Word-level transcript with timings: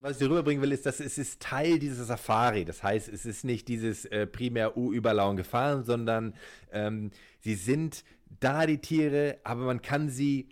Was 0.00 0.12
ich 0.12 0.18
dir 0.18 0.30
rüberbringen 0.30 0.62
will, 0.62 0.72
ist, 0.72 0.86
dass 0.86 1.00
es 1.00 1.18
ist 1.18 1.40
Teil 1.40 1.78
dieser 1.78 2.04
Safari. 2.04 2.64
Das 2.64 2.82
heißt, 2.82 3.08
es 3.08 3.26
ist 3.26 3.44
nicht 3.44 3.68
dieses 3.68 4.04
äh, 4.06 4.26
primär 4.26 4.76
U-Überlauen 4.76 5.36
gefahren, 5.36 5.84
sondern 5.84 6.34
ähm, 6.72 7.10
sie 7.40 7.54
sind 7.54 8.04
da, 8.40 8.66
die 8.66 8.78
Tiere, 8.78 9.38
aber 9.44 9.62
man 9.62 9.82
kann 9.82 10.08
sie 10.08 10.50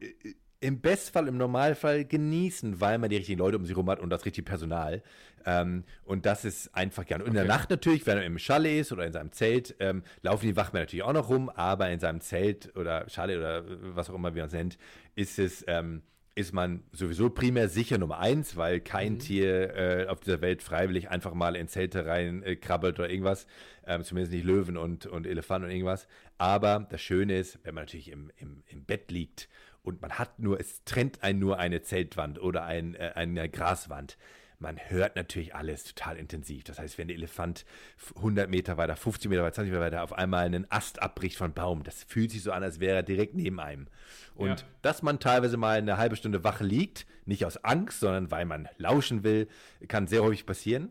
äh, 0.00 0.06
im 0.60 0.80
Bestfall, 0.80 1.26
im 1.26 1.36
Normalfall 1.38 2.04
genießen, 2.04 2.80
weil 2.80 2.98
man 2.98 3.10
die 3.10 3.16
richtigen 3.16 3.38
Leute 3.38 3.56
um 3.56 3.64
sich 3.64 3.74
herum 3.74 3.90
hat 3.90 3.98
und 3.98 4.10
das 4.10 4.24
richtige 4.24 4.44
Personal. 4.44 5.02
Ähm, 5.44 5.82
und 6.04 6.24
das 6.24 6.44
ist 6.44 6.72
einfach 6.74 7.04
gerne. 7.04 7.24
Und 7.24 7.30
in 7.30 7.34
der 7.34 7.44
Nacht 7.44 7.70
natürlich, 7.70 8.06
wenn 8.06 8.18
er 8.18 8.24
im 8.24 8.38
Chalet 8.38 8.82
ist 8.82 8.92
oder 8.92 9.04
in 9.04 9.12
seinem 9.12 9.32
Zelt, 9.32 9.74
ähm, 9.80 10.04
laufen 10.22 10.46
die 10.46 10.56
Wachmänner 10.56 10.84
natürlich 10.84 11.02
auch 11.02 11.12
noch 11.12 11.30
rum, 11.30 11.48
aber 11.48 11.90
in 11.90 11.98
seinem 11.98 12.20
Zelt 12.20 12.76
oder 12.76 13.08
Chalet 13.08 13.38
oder 13.38 13.64
was 13.96 14.08
auch 14.08 14.14
immer 14.14 14.36
wir 14.36 14.44
uns 14.44 14.52
nennt, 14.52 14.78
ist 15.16 15.38
es. 15.38 15.64
Ähm, 15.66 16.02
ist 16.34 16.52
man 16.54 16.82
sowieso 16.92 17.28
primär 17.30 17.68
sicher 17.68 17.98
Nummer 17.98 18.18
eins, 18.18 18.56
weil 18.56 18.80
kein 18.80 19.18
Tier 19.18 19.74
äh, 19.76 20.06
auf 20.06 20.20
dieser 20.20 20.40
Welt 20.40 20.62
freiwillig 20.62 21.10
einfach 21.10 21.34
mal 21.34 21.56
in 21.56 21.68
Zelte 21.68 22.06
rein 22.06 22.42
äh, 22.42 22.56
krabbelt 22.56 22.98
oder 22.98 23.10
irgendwas. 23.10 23.46
Ähm, 23.86 24.02
zumindest 24.02 24.32
nicht 24.32 24.44
Löwen 24.44 24.76
und, 24.76 25.06
und 25.06 25.26
Elefanten 25.26 25.66
und 25.66 25.72
irgendwas. 25.72 26.08
Aber 26.38 26.86
das 26.90 27.02
Schöne 27.02 27.38
ist, 27.38 27.58
wenn 27.64 27.74
man 27.74 27.84
natürlich 27.84 28.10
im, 28.10 28.30
im, 28.36 28.62
im 28.66 28.84
Bett 28.84 29.10
liegt 29.10 29.48
und 29.82 30.00
man 30.00 30.12
hat 30.12 30.38
nur, 30.38 30.58
es 30.58 30.84
trennt 30.84 31.22
einen 31.22 31.38
nur 31.38 31.58
eine 31.58 31.82
Zeltwand 31.82 32.40
oder 32.40 32.64
ein, 32.64 32.94
äh, 32.94 33.12
eine 33.14 33.48
Graswand. 33.48 34.16
Man 34.62 34.78
hört 34.88 35.16
natürlich 35.16 35.54
alles 35.54 35.84
total 35.84 36.16
intensiv. 36.16 36.64
Das 36.64 36.78
heißt, 36.78 36.96
wenn 36.96 37.08
der 37.08 37.16
Elefant 37.16 37.64
100 38.16 38.48
Meter 38.48 38.76
weiter, 38.76 38.96
50 38.96 39.28
Meter 39.28 39.42
weiter, 39.42 39.54
20 39.54 39.72
Meter 39.72 39.84
weiter 39.84 40.02
auf 40.04 40.12
einmal 40.12 40.46
einen 40.46 40.70
Ast 40.70 41.02
abbricht 41.02 41.36
von 41.36 41.52
Baum, 41.52 41.82
das 41.82 42.04
fühlt 42.04 42.30
sich 42.30 42.42
so 42.42 42.52
an, 42.52 42.62
als 42.62 42.78
wäre 42.80 42.96
er 42.96 43.02
direkt 43.02 43.34
neben 43.34 43.60
einem. 43.60 43.88
Und 44.34 44.48
Ja. 44.48 44.56
dass 44.80 45.02
man 45.02 45.18
teilweise 45.18 45.56
mal 45.56 45.76
eine 45.78 45.98
halbe 45.98 46.16
Stunde 46.16 46.44
wach 46.44 46.60
liegt, 46.60 47.06
nicht 47.26 47.44
aus 47.44 47.58
Angst, 47.64 48.00
sondern 48.00 48.30
weil 48.30 48.44
man 48.46 48.68
lauschen 48.78 49.24
will, 49.24 49.48
kann 49.88 50.06
sehr 50.06 50.22
häufig 50.22 50.46
passieren. 50.46 50.90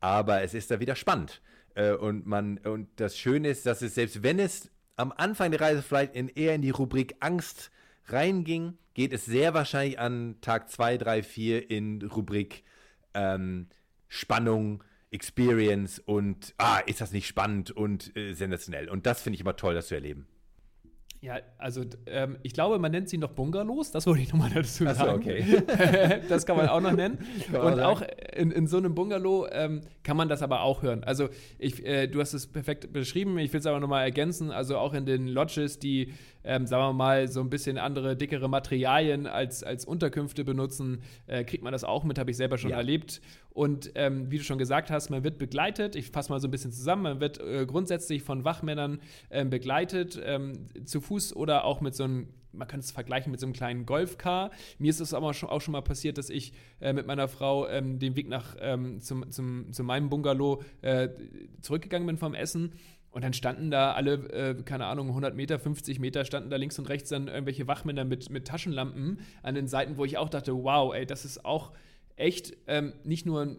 Aber 0.00 0.42
es 0.42 0.52
ist 0.52 0.70
da 0.70 0.80
wieder 0.80 0.96
spannend. 0.96 1.40
Äh, 1.74 1.92
Und, 1.92 2.26
man, 2.26 2.58
und 2.58 2.88
das 2.96 3.16
Schöne 3.16 3.48
ist, 3.48 3.64
dass 3.66 3.80
es, 3.82 3.94
selbst 3.94 4.22
wenn 4.22 4.38
es 4.40 4.70
am 4.96 5.12
Anfang 5.16 5.50
der 5.52 5.60
Reise 5.60 5.80
vielleicht 5.82 6.14
in, 6.16 6.28
eher 6.28 6.54
in 6.54 6.60
die 6.62 6.70
Rubrik 6.70 7.14
Angst 7.20 7.70
reinging, 8.08 8.76
geht 8.94 9.12
es 9.12 9.24
sehr 9.24 9.54
wahrscheinlich 9.54 9.98
an 9.98 10.36
Tag 10.40 10.68
2, 10.70 10.98
3, 10.98 11.22
4 11.22 11.70
in 11.70 12.02
Rubrik 12.02 12.64
ähm, 13.14 13.68
Spannung, 14.08 14.84
Experience 15.10 15.98
und 15.98 16.54
ah, 16.58 16.78
ist 16.78 17.00
das 17.00 17.12
nicht 17.12 17.26
spannend 17.26 17.70
und 17.70 18.16
äh, 18.16 18.32
sensationell. 18.34 18.88
Und 18.88 19.06
das 19.06 19.22
finde 19.22 19.34
ich 19.34 19.40
immer 19.40 19.56
toll, 19.56 19.74
das 19.74 19.88
zu 19.88 19.94
erleben. 19.94 20.26
Ja, 21.24 21.38
also 21.56 21.82
ähm, 22.06 22.36
ich 22.42 22.52
glaube, 22.52 22.80
man 22.80 22.90
nennt 22.90 23.08
sie 23.08 23.16
noch 23.16 23.30
Bungalows, 23.30 23.92
das 23.92 24.08
wollte 24.08 24.22
ich 24.22 24.32
nochmal 24.32 24.50
dazu 24.52 24.84
Ach 24.88 24.94
so, 24.96 25.04
sagen. 25.04 25.18
okay. 25.20 26.20
das 26.28 26.44
kann 26.46 26.56
man 26.56 26.68
auch 26.68 26.80
noch 26.80 26.90
nennen. 26.90 27.18
Und 27.52 27.52
sagen. 27.76 27.80
auch 27.80 28.02
in, 28.34 28.50
in 28.50 28.66
so 28.66 28.78
einem 28.78 28.92
Bungalow 28.96 29.46
ähm, 29.52 29.82
kann 30.02 30.16
man 30.16 30.28
das 30.28 30.42
aber 30.42 30.62
auch 30.62 30.82
hören. 30.82 31.04
Also 31.04 31.28
ich, 31.60 31.86
äh, 31.86 32.08
du 32.08 32.20
hast 32.20 32.34
es 32.34 32.48
perfekt 32.48 32.92
beschrieben, 32.92 33.38
ich 33.38 33.52
will 33.52 33.60
es 33.60 33.66
aber 33.66 33.78
nochmal 33.78 34.02
ergänzen. 34.02 34.50
Also 34.50 34.76
auch 34.78 34.94
in 34.94 35.06
den 35.06 35.28
Lodges, 35.28 35.78
die, 35.78 36.12
ähm, 36.42 36.66
sagen 36.66 36.82
wir 36.82 36.92
mal, 36.92 37.28
so 37.28 37.40
ein 37.40 37.50
bisschen 37.50 37.78
andere, 37.78 38.16
dickere 38.16 38.48
Materialien 38.48 39.28
als, 39.28 39.62
als 39.62 39.84
Unterkünfte 39.84 40.42
benutzen, 40.42 41.02
äh, 41.28 41.44
kriegt 41.44 41.62
man 41.62 41.72
das 41.72 41.84
auch 41.84 42.02
mit, 42.02 42.18
habe 42.18 42.32
ich 42.32 42.36
selber 42.36 42.58
schon 42.58 42.70
Ja. 42.72 42.78
erlebt. 42.78 43.20
Und 43.52 43.92
ähm, 43.96 44.30
wie 44.30 44.38
du 44.38 44.44
schon 44.44 44.58
gesagt 44.58 44.90
hast, 44.90 45.10
man 45.10 45.24
wird 45.24 45.38
begleitet. 45.38 45.94
Ich 45.94 46.10
fasse 46.10 46.32
mal 46.32 46.40
so 46.40 46.48
ein 46.48 46.50
bisschen 46.50 46.72
zusammen. 46.72 47.02
Man 47.02 47.20
wird 47.20 47.38
äh, 47.38 47.66
grundsätzlich 47.66 48.22
von 48.22 48.44
Wachmännern 48.44 49.00
ähm, 49.30 49.50
begleitet, 49.50 50.20
ähm, 50.24 50.66
zu 50.84 51.00
Fuß 51.00 51.36
oder 51.36 51.64
auch 51.64 51.82
mit 51.82 51.94
so 51.94 52.04
einem, 52.04 52.28
man 52.52 52.66
könnte 52.66 52.84
es 52.84 52.92
vergleichen 52.92 53.30
mit 53.30 53.40
so 53.40 53.46
einem 53.46 53.52
kleinen 53.52 53.84
Golfcar. 53.84 54.50
Mir 54.78 54.88
ist 54.88 55.00
es 55.00 55.12
aber 55.12 55.34
schon, 55.34 55.50
auch 55.50 55.60
schon 55.60 55.72
mal 55.72 55.82
passiert, 55.82 56.16
dass 56.16 56.30
ich 56.30 56.54
äh, 56.80 56.94
mit 56.94 57.06
meiner 57.06 57.28
Frau 57.28 57.68
ähm, 57.68 57.98
den 57.98 58.16
Weg 58.16 58.28
nach 58.28 58.56
ähm, 58.58 59.00
zum, 59.00 59.30
zum, 59.30 59.70
zu 59.70 59.84
meinem 59.84 60.08
Bungalow 60.08 60.62
äh, 60.80 61.10
zurückgegangen 61.60 62.06
bin 62.06 62.16
vom 62.16 62.34
Essen. 62.34 62.72
Und 63.10 63.22
dann 63.22 63.34
standen 63.34 63.70
da 63.70 63.92
alle, 63.92 64.14
äh, 64.30 64.62
keine 64.62 64.86
Ahnung, 64.86 65.08
100 65.08 65.36
Meter, 65.36 65.58
50 65.58 65.98
Meter, 65.98 66.24
standen 66.24 66.48
da 66.48 66.56
links 66.56 66.78
und 66.78 66.88
rechts 66.88 67.10
dann 67.10 67.28
irgendwelche 67.28 67.66
Wachmänner 67.68 68.06
mit, 68.06 68.30
mit 68.30 68.48
Taschenlampen 68.48 69.20
an 69.42 69.54
den 69.54 69.68
Seiten, 69.68 69.98
wo 69.98 70.06
ich 70.06 70.16
auch 70.16 70.30
dachte, 70.30 70.54
wow, 70.54 70.94
ey, 70.94 71.04
das 71.04 71.26
ist 71.26 71.44
auch 71.44 71.72
echt 72.22 72.56
ähm, 72.68 72.92
nicht 73.02 73.26
nur 73.26 73.42
ein 73.42 73.56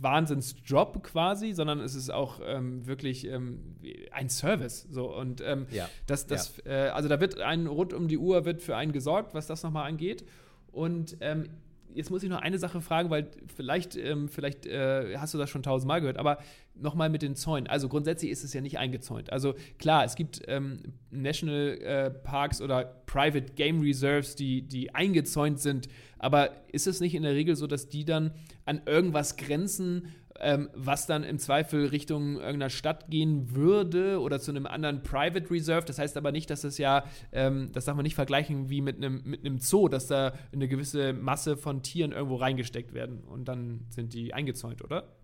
Wahnsinnsjob 0.00 1.02
quasi, 1.02 1.52
sondern 1.52 1.80
es 1.80 1.94
ist 1.94 2.10
auch 2.10 2.38
ähm, 2.44 2.86
wirklich 2.86 3.26
ähm, 3.26 3.76
ein 4.12 4.28
Service. 4.28 4.86
So 4.90 5.14
und 5.16 5.40
ähm, 5.40 5.66
Ja. 5.70 5.88
das, 6.06 6.26
das, 6.26 6.58
äh, 6.66 6.90
also 6.92 7.08
da 7.08 7.18
wird 7.18 7.40
ein 7.40 7.66
rund 7.66 7.94
um 7.94 8.06
die 8.06 8.18
Uhr 8.18 8.44
wird 8.44 8.62
für 8.62 8.76
einen 8.76 8.92
gesorgt, 8.92 9.32
was 9.34 9.46
das 9.46 9.62
nochmal 9.62 9.88
angeht. 9.88 10.24
Und 10.70 11.16
ähm, 11.20 11.48
jetzt 11.94 12.10
muss 12.10 12.22
ich 12.22 12.28
noch 12.28 12.40
eine 12.40 12.58
Sache 12.58 12.80
fragen, 12.80 13.10
weil 13.10 13.30
vielleicht, 13.54 13.96
ähm, 13.96 14.28
vielleicht 14.28 14.66
äh, 14.66 15.16
hast 15.16 15.32
du 15.34 15.38
das 15.38 15.48
schon 15.48 15.62
tausendmal 15.62 16.00
gehört, 16.00 16.18
aber 16.18 16.38
nochmal 16.74 17.08
mit 17.08 17.22
den 17.22 17.36
Zäunen. 17.36 17.66
Also 17.66 17.88
grundsätzlich 17.88 18.30
ist 18.30 18.44
es 18.44 18.52
ja 18.52 18.60
nicht 18.60 18.78
eingezäunt. 18.78 19.32
Also 19.32 19.54
klar, 19.78 20.04
es 20.04 20.16
gibt 20.16 20.42
ähm, 20.48 20.78
National 21.10 21.78
äh, 21.80 22.10
Parks 22.10 22.60
oder 22.60 22.84
Private 23.06 23.52
Game 23.54 23.80
Reserves, 23.80 24.34
die, 24.36 24.62
die 24.62 24.94
eingezäunt 24.94 25.60
sind, 25.60 25.88
aber 26.18 26.50
ist 26.72 26.86
es 26.86 27.00
nicht 27.00 27.14
in 27.14 27.22
der 27.22 27.34
Regel 27.34 27.56
so, 27.56 27.66
dass 27.66 27.88
die 27.88 28.04
dann 28.04 28.32
an 28.64 28.82
irgendwas 28.86 29.36
grenzen, 29.36 30.08
ähm, 30.40 30.68
was 30.74 31.06
dann 31.06 31.22
im 31.22 31.38
Zweifel 31.38 31.86
Richtung 31.86 32.36
irgendeiner 32.36 32.70
Stadt 32.70 33.10
gehen 33.10 33.54
würde 33.54 34.20
oder 34.20 34.40
zu 34.40 34.50
einem 34.50 34.66
anderen 34.66 35.02
Private 35.02 35.50
Reserve. 35.50 35.86
Das 35.86 35.98
heißt 35.98 36.16
aber 36.16 36.32
nicht, 36.32 36.50
dass 36.50 36.64
es 36.64 36.78
ja, 36.78 37.04
ähm, 37.32 37.70
das 37.72 37.84
darf 37.84 37.96
man 37.96 38.02
nicht 38.02 38.16
vergleichen 38.16 38.68
wie 38.70 38.80
mit 38.80 38.96
einem, 38.96 39.22
mit 39.24 39.44
einem 39.44 39.58
Zoo, 39.58 39.88
dass 39.88 40.06
da 40.06 40.32
eine 40.52 40.68
gewisse 40.68 41.12
Masse 41.12 41.56
von 41.56 41.82
Tieren 41.82 42.12
irgendwo 42.12 42.36
reingesteckt 42.36 42.94
werden 42.94 43.22
und 43.24 43.46
dann 43.46 43.86
sind 43.90 44.14
die 44.14 44.34
eingezäunt, 44.34 44.82
oder? 44.82 45.14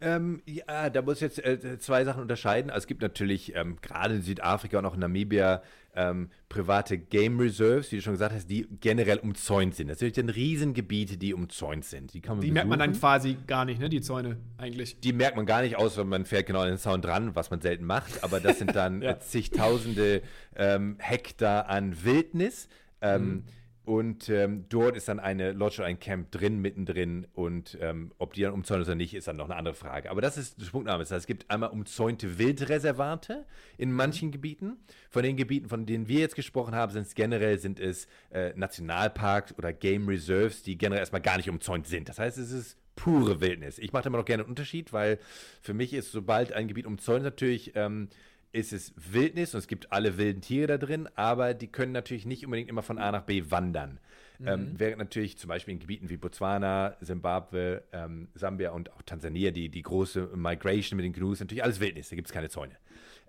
Ähm, 0.00 0.42
ja, 0.46 0.90
da 0.90 1.00
muss 1.00 1.18
ich 1.18 1.22
jetzt 1.22 1.44
äh, 1.44 1.78
zwei 1.78 2.04
Sachen 2.04 2.22
unterscheiden. 2.22 2.70
Also 2.72 2.84
es 2.84 2.86
gibt 2.88 3.02
natürlich 3.02 3.54
ähm, 3.54 3.76
gerade 3.80 4.16
in 4.16 4.22
Südafrika 4.22 4.78
und 4.78 4.86
auch 4.86 4.94
in 4.94 5.00
Namibia 5.00 5.62
ähm, 5.94 6.30
private 6.48 6.96
Game 6.98 7.38
Reserves, 7.38 7.92
wie 7.92 7.96
du 7.96 8.02
schon 8.02 8.14
gesagt 8.14 8.34
hast, 8.34 8.48
die 8.48 8.66
generell 8.80 9.18
umzäunt 9.18 9.74
sind. 9.74 9.88
Das 9.88 9.98
sind 9.98 10.16
dann 10.16 10.28
Riesengebiete, 10.30 11.18
die 11.18 11.34
umzäunt 11.34 11.84
sind. 11.84 12.14
Die 12.14 12.20
kann 12.20 12.36
man 12.38 12.46
Die 12.46 12.50
merkt 12.50 12.68
man 12.68 12.78
dann 12.78 12.92
quasi 12.94 13.36
gar 13.46 13.64
nicht, 13.64 13.78
ne? 13.80 13.88
Die 13.90 14.00
Zäune 14.00 14.38
eigentlich. 14.56 14.98
Die 15.00 15.12
merkt 15.12 15.36
man 15.36 15.44
gar 15.44 15.60
nicht 15.62 15.76
aus, 15.76 15.96
wenn 15.98 16.08
man 16.08 16.24
fährt 16.24 16.46
genau 16.46 16.60
an 16.60 16.68
den 16.68 16.78
Zaun 16.78 17.02
dran, 17.02 17.34
was 17.34 17.50
man 17.50 17.60
selten 17.60 17.84
macht. 17.84 18.24
Aber 18.24 18.40
das 18.40 18.58
sind 18.58 18.74
dann 18.74 19.02
Ja. 19.02 19.18
zigtausende 19.20 20.22
ähm, 20.56 20.96
Hektar 20.98 21.68
an 21.68 22.02
Wildnis. 22.04 22.68
Ähm, 23.00 23.22
Mhm. 23.22 23.42
Und 23.84 24.28
ähm, 24.28 24.66
dort 24.68 24.96
ist 24.96 25.08
dann 25.08 25.18
eine 25.18 25.52
Lodge 25.52 25.78
oder 25.78 25.86
ein 25.86 25.98
Camp 25.98 26.30
drin, 26.30 26.60
mittendrin. 26.60 27.26
Und 27.34 27.76
ähm, 27.80 28.12
ob 28.18 28.32
die 28.34 28.42
dann 28.42 28.52
umzäunt 28.52 28.82
ist 28.82 28.88
oder 28.88 28.94
nicht, 28.94 29.12
ist 29.14 29.26
dann 29.26 29.36
noch 29.36 29.46
eine 29.46 29.56
andere 29.56 29.74
Frage. 29.74 30.10
Aber 30.10 30.20
das 30.20 30.38
ist 30.38 30.60
der 30.60 30.66
Punktname. 30.66 31.00
Das 31.00 31.10
heißt, 31.10 31.22
es 31.22 31.26
gibt 31.26 31.50
einmal 31.50 31.70
umzäunte 31.70 32.38
Wildreservate 32.38 33.44
in 33.78 33.92
manchen 33.92 34.30
Gebieten. 34.30 34.76
Von 35.10 35.24
den 35.24 35.36
Gebieten, 35.36 35.68
von 35.68 35.84
denen 35.84 36.06
wir 36.06 36.20
jetzt 36.20 36.36
gesprochen 36.36 36.76
haben, 36.76 36.92
sind 36.92 37.06
es 37.06 37.14
generell 37.14 37.58
sind 37.58 37.80
es 37.80 38.06
äh, 38.30 38.52
Nationalparks 38.54 39.58
oder 39.58 39.72
Game 39.72 40.08
Reserves, 40.08 40.62
die 40.62 40.78
generell 40.78 41.00
erstmal 41.00 41.20
gar 41.20 41.36
nicht 41.36 41.50
umzäunt 41.50 41.88
sind. 41.88 42.08
Das 42.08 42.20
heißt, 42.20 42.38
es 42.38 42.52
ist 42.52 42.78
pure 42.94 43.40
Wildnis. 43.40 43.78
Ich 43.78 43.92
mache 43.92 44.04
da 44.04 44.08
immer 44.08 44.18
noch 44.18 44.24
gerne 44.24 44.42
einen 44.42 44.50
Unterschied, 44.50 44.92
weil 44.92 45.18
für 45.60 45.74
mich 45.74 45.92
ist, 45.92 46.12
sobald 46.12 46.52
ein 46.52 46.68
Gebiet 46.68 46.86
umzäunt 46.86 47.20
ist, 47.20 47.24
natürlich 47.24 47.72
ähm, 47.74 48.08
ist 48.52 48.72
es 48.72 48.92
Wildnis 48.96 49.54
und 49.54 49.58
es 49.58 49.66
gibt 49.66 49.92
alle 49.92 50.18
wilden 50.18 50.42
Tiere 50.42 50.66
da 50.66 50.78
drin, 50.78 51.08
aber 51.14 51.54
die 51.54 51.68
können 51.68 51.92
natürlich 51.92 52.26
nicht 52.26 52.44
unbedingt 52.44 52.68
immer 52.68 52.82
von 52.82 52.98
A 52.98 53.10
nach 53.10 53.22
B 53.22 53.50
wandern. 53.50 53.98
Ähm, 54.44 54.72
während 54.76 54.98
natürlich 54.98 55.38
zum 55.38 55.48
Beispiel 55.48 55.74
in 55.74 55.80
Gebieten 55.80 56.10
wie 56.10 56.16
Botswana, 56.16 56.96
Zimbabwe, 57.00 57.84
ähm, 57.92 58.28
Sambia 58.34 58.72
und 58.72 58.92
auch 58.92 59.02
Tansania 59.02 59.52
die, 59.52 59.68
die 59.68 59.82
große 59.82 60.30
Migration 60.34 60.96
mit 60.96 61.04
den 61.04 61.12
Gnus, 61.12 61.38
natürlich 61.38 61.62
alles 61.62 61.78
Wildnis, 61.78 62.08
da 62.08 62.16
gibt 62.16 62.28
es 62.28 62.34
keine 62.34 62.48
Zäune. 62.48 62.76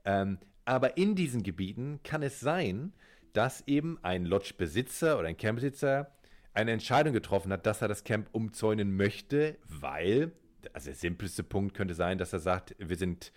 Ähm, 0.05 0.39
aber 0.65 0.97
in 0.97 1.15
diesen 1.15 1.43
Gebieten 1.43 1.99
kann 2.03 2.23
es 2.23 2.39
sein, 2.39 2.93
dass 3.33 3.67
eben 3.67 3.99
ein 4.01 4.25
Lodge-Besitzer 4.25 5.19
oder 5.19 5.27
ein 5.27 5.37
Campbesitzer 5.37 6.11
eine 6.53 6.71
Entscheidung 6.71 7.13
getroffen 7.13 7.51
hat, 7.51 7.65
dass 7.65 7.81
er 7.81 7.87
das 7.87 8.03
Camp 8.03 8.29
umzäunen 8.31 8.95
möchte, 8.95 9.57
weil, 9.67 10.31
also 10.71 10.85
der 10.85 10.95
simpelste 10.95 11.43
Punkt 11.43 11.75
könnte 11.75 11.93
sein, 11.93 12.17
dass 12.17 12.33
er 12.33 12.39
sagt, 12.39 12.75
wir 12.79 12.95
sind 12.95 13.31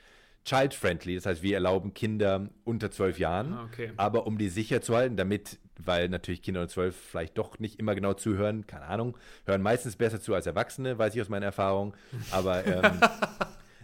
child-friendly, 0.47 1.17
das 1.17 1.27
heißt, 1.27 1.43
wir 1.43 1.55
erlauben 1.55 1.93
Kinder 1.93 2.49
unter 2.65 2.91
zwölf 2.91 3.19
Jahren, 3.19 3.53
Ah, 3.53 3.65
okay. 3.71 3.93
aber 3.99 4.27
um 4.27 4.39
die 4.39 4.49
sicher 4.49 4.81
zu 4.81 4.97
halten, 4.97 5.17
damit, 5.17 5.59
weil 5.79 6.09
natürlich 6.09 6.41
Kinder 6.41 6.63
unter 6.63 6.73
zwölf 6.73 6.97
vielleicht 6.97 7.37
doch 7.37 7.59
nicht 7.59 7.79
immer 7.79 7.95
genau 7.95 8.15
zuhören, 8.15 8.67
keine 8.67 8.87
Ahnung, 8.87 9.17
hören 9.45 9.61
meistens 9.61 9.97
besser 9.97 10.21
zu 10.21 10.35
als 10.35 10.47
Erwachsene, 10.47 10.99
weiß 10.99 11.15
ich 11.15 11.21
aus 11.21 11.29
meiner 11.29 11.47
Erfahrung, 11.47 11.95
aber 12.31 12.65
ähm, 12.67 13.01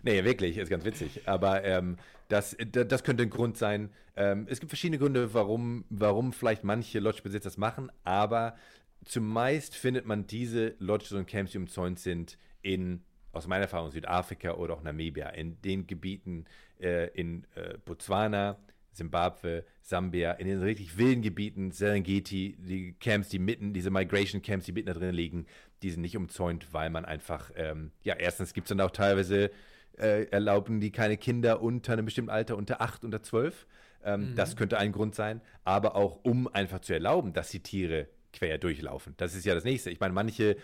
Nee, 0.05 0.25
wirklich, 0.25 0.56
ist 0.59 0.69
ganz 0.69 0.85
witzig. 0.85 1.29
Aber 1.29 1.62
ähm, 1.62 1.97
das, 2.26 2.56
das 2.73 3.05
könnte 3.05 3.23
ein 3.23 3.31
Grund 3.31 3.56
sein. 3.56 3.91
Ähm, 4.17 4.47
es 4.50 4.59
gibt 4.59 4.70
verschiedene 4.70 4.99
Gründe, 4.99 5.32
warum, 5.32 5.85
warum 5.91 6.32
vielleicht 6.32 6.64
manche 6.64 6.99
Lodge-Besitzer 6.99 7.50
das 7.50 7.56
machen, 7.56 7.91
aber 8.03 8.56
zumeist 9.05 9.76
findet 9.76 10.05
man 10.06 10.26
diese 10.26 10.75
Lodges 10.81 11.12
und 11.12 11.26
Camps, 11.26 11.53
die 11.53 11.59
umzäunt 11.59 12.00
sind, 12.00 12.37
in, 12.62 13.03
aus 13.32 13.46
meiner 13.46 13.62
Erfahrung, 13.62 13.90
Südafrika 13.90 14.52
oder 14.55 14.75
auch 14.75 14.82
Namibia, 14.82 15.29
in 15.31 15.61
den 15.62 15.87
Gebieten 15.87 16.44
äh, 16.81 17.08
in 17.08 17.44
äh, 17.55 17.79
Botswana, 17.84 18.58
Zimbabwe, 18.93 19.64
Sambia, 19.81 20.32
in 20.32 20.46
den 20.46 20.62
richtig 20.62 20.99
wilden 20.99 21.23
Gebieten, 21.23 21.70
Serengeti, 21.70 22.56
die 22.58 22.93
Camps, 23.00 23.31
die 23.31 23.38
mitten, 23.38 23.73
diese 23.73 23.90
Migration 23.90 24.43
Camps, 24.43 24.67
die 24.67 24.73
mitten 24.73 24.88
da 24.88 24.94
drin 24.94 25.14
liegen, 25.14 25.46
die 25.82 25.90
sind 25.90 26.02
nicht 26.02 26.17
umzäunt, 26.17 26.73
weil 26.73 26.90
man 26.90 27.05
einfach, 27.05 27.50
ähm, 27.56 27.90
ja, 28.02 28.14
erstens 28.14 28.52
gibt 28.52 28.67
es 28.67 28.69
dann 28.69 28.81
auch 28.81 28.90
teilweise, 28.90 29.50
äh, 29.99 30.25
erlauben 30.26 30.81
die 30.81 30.90
keine 30.90 31.17
Kinder 31.17 31.62
unter 31.62 31.94
einem 31.94 32.05
bestimmten 32.05 32.31
Alter, 32.31 32.56
unter 32.56 32.81
8, 32.81 33.05
unter 33.05 33.23
12. 33.23 33.67
Ähm, 34.05 34.35
Das 34.35 34.56
könnte 34.56 34.78
ein 34.78 34.93
Grund 34.93 35.14
sein, 35.14 35.40
aber 35.64 35.96
auch 35.96 36.20
um 36.25 36.49
einfach 36.49 36.81
zu 36.81 36.93
erlauben, 36.93 37.32
dass 37.32 37.50
die 37.50 37.61
Tiere 37.61 38.08
quer 38.32 38.58
durchlaufen. 38.58 39.14
Das 39.17 39.35
ist 39.35 39.44
ja 39.44 39.55
das 39.55 39.64
Nächste. 39.64 39.90
Ich 39.90 40.00
meine, 40.00 40.12
manche 40.14 40.56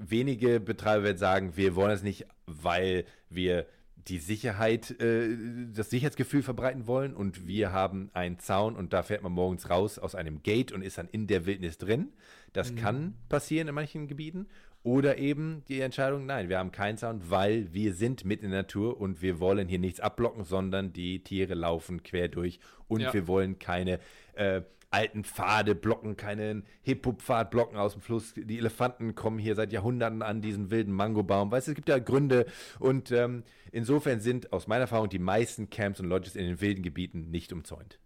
wenige 0.00 0.60
Betreiber 0.60 1.04
werden 1.04 1.18
sagen, 1.18 1.56
wir 1.56 1.74
wollen 1.76 1.90
das 1.90 2.02
nicht, 2.02 2.26
weil 2.46 3.04
wir 3.28 3.66
die 4.08 4.18
Sicherheit, 4.18 4.98
äh, 5.00 5.36
das 5.72 5.90
Sicherheitsgefühl 5.90 6.42
verbreiten 6.42 6.86
wollen 6.86 7.14
und 7.14 7.46
wir 7.46 7.70
haben 7.72 8.10
einen 8.14 8.38
Zaun 8.38 8.74
und 8.74 8.92
da 8.92 9.02
fährt 9.02 9.22
man 9.22 9.32
morgens 9.32 9.68
raus 9.68 9.98
aus 9.98 10.14
einem 10.14 10.42
Gate 10.42 10.72
und 10.72 10.82
ist 10.82 10.98
dann 10.98 11.08
in 11.08 11.26
der 11.26 11.44
Wildnis 11.46 11.76
drin. 11.78 12.08
Das 12.52 12.74
kann 12.74 13.14
passieren 13.28 13.68
in 13.68 13.74
manchen 13.74 14.08
Gebieten. 14.08 14.46
Oder 14.82 15.18
eben 15.18 15.62
die 15.68 15.80
Entscheidung, 15.82 16.24
nein, 16.24 16.48
wir 16.48 16.58
haben 16.58 16.72
keinen 16.72 16.96
Zaun, 16.96 17.20
weil 17.28 17.72
wir 17.74 17.92
sind 17.92 18.24
mit 18.24 18.42
in 18.42 18.50
der 18.50 18.60
Natur 18.62 18.98
und 18.98 19.20
wir 19.20 19.38
wollen 19.38 19.68
hier 19.68 19.78
nichts 19.78 20.00
abblocken, 20.00 20.44
sondern 20.44 20.94
die 20.94 21.22
Tiere 21.22 21.52
laufen 21.52 22.02
quer 22.02 22.28
durch 22.28 22.58
und 22.88 23.02
Ja. 23.02 23.12
wir 23.12 23.28
wollen 23.28 23.58
keine 23.58 24.00
äh, 24.32 24.62
alten 24.90 25.24
Pfade 25.24 25.74
blocken, 25.74 26.16
keinen 26.16 26.64
Hip-Hop-Pfad 26.82 27.50
blocken 27.50 27.76
aus 27.76 27.92
dem 27.92 28.02
Fluss. 28.02 28.34
Die 28.34 28.58
Elefanten 28.58 29.14
kommen 29.14 29.38
hier 29.38 29.54
seit 29.54 29.72
Jahrhunderten 29.72 30.22
an 30.22 30.42
diesen 30.42 30.70
wilden 30.70 30.92
Mangobaum. 30.92 31.50
Weißt 31.50 31.68
du, 31.68 31.72
es 31.72 31.76
gibt 31.76 31.88
ja 31.88 31.98
Gründe 31.98 32.46
und 32.78 33.12
ähm, 33.12 33.44
insofern 33.72 34.20
sind 34.20 34.52
aus 34.52 34.66
meiner 34.66 34.82
Erfahrung 34.82 35.08
die 35.08 35.18
meisten 35.18 35.70
Camps 35.70 36.00
und 36.00 36.06
Lodges 36.06 36.36
in 36.36 36.44
den 36.44 36.60
wilden 36.60 36.82
Gebieten 36.82 37.30
nicht 37.30 37.52
umzäunt. 37.52 37.98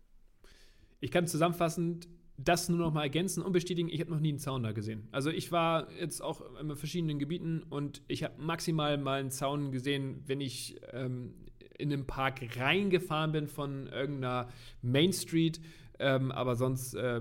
Ich 1.01 1.11
kann 1.11 1.27
zusammenfassend 1.27 2.09
das 2.37 2.69
nur 2.69 2.79
noch 2.79 2.93
mal 2.93 3.03
ergänzen 3.03 3.43
und 3.43 3.53
bestätigen, 3.53 3.89
ich 3.89 4.01
habe 4.01 4.11
noch 4.11 4.21
nie 4.21 4.31
einen 4.31 4.39
Zaun 4.39 4.65
da 4.65 4.73
gesehen. 4.73 5.09
Also 5.13 5.31
ich 5.31 5.53
war 5.53 5.91
jetzt 5.93 6.21
auch 6.21 6.43
in 6.61 6.75
verschiedenen 6.77 7.19
Gebieten 7.19 7.63
und 7.71 8.03
ich 8.09 8.25
habe 8.25 8.35
maximal 8.43 8.99
mal 8.99 9.21
einen 9.21 9.31
Zaun 9.31 9.71
gesehen, 9.71 10.23
wenn 10.27 10.41
ich 10.41 10.81
ähm, 10.93 11.35
in 11.79 11.91
den 11.91 12.07
Park 12.07 12.41
reingefahren 12.57 13.33
bin 13.33 13.47
von 13.47 13.87
irgendeiner 13.87 14.49
Main 14.83 15.13
Street. 15.13 15.61
Ähm, 15.99 16.33
aber 16.33 16.57
sonst 16.57 16.95
äh, 16.95 17.21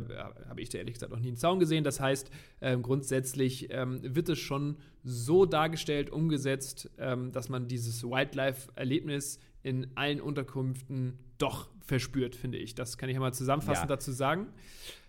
habe 0.50 0.62
ich 0.62 0.70
da 0.70 0.80
ehrlich 0.80 0.96
gesagt 0.96 1.12
noch 1.12 1.20
nie 1.20 1.28
einen 1.28 1.38
Zaun 1.38 1.60
gesehen. 1.60 1.84
Das 1.84 2.00
heißt, 2.00 2.30
ähm, 2.62 2.82
grundsätzlich 2.82 3.68
ähm, 3.72 4.00
wird 4.04 4.30
es 4.30 4.40
schon 4.40 4.78
so 5.04 5.46
dargestellt, 5.46 6.10
umgesetzt, 6.10 6.90
ähm, 6.98 7.32
dass 7.32 7.50
man 7.50 7.68
dieses 7.68 8.04
Wildlife-Erlebnis 8.04 9.40
in 9.62 9.88
allen 9.96 10.20
Unterkünften 10.22 11.20
doch 11.38 11.70
verspürt, 11.86 12.36
finde 12.36 12.58
ich. 12.58 12.76
Das 12.76 12.98
kann 12.98 13.10
ich 13.10 13.14
ja 13.16 13.20
mal 13.20 13.34
zusammenfassend 13.34 13.90
Ja. 13.90 13.96
dazu 13.96 14.12
sagen. 14.12 14.48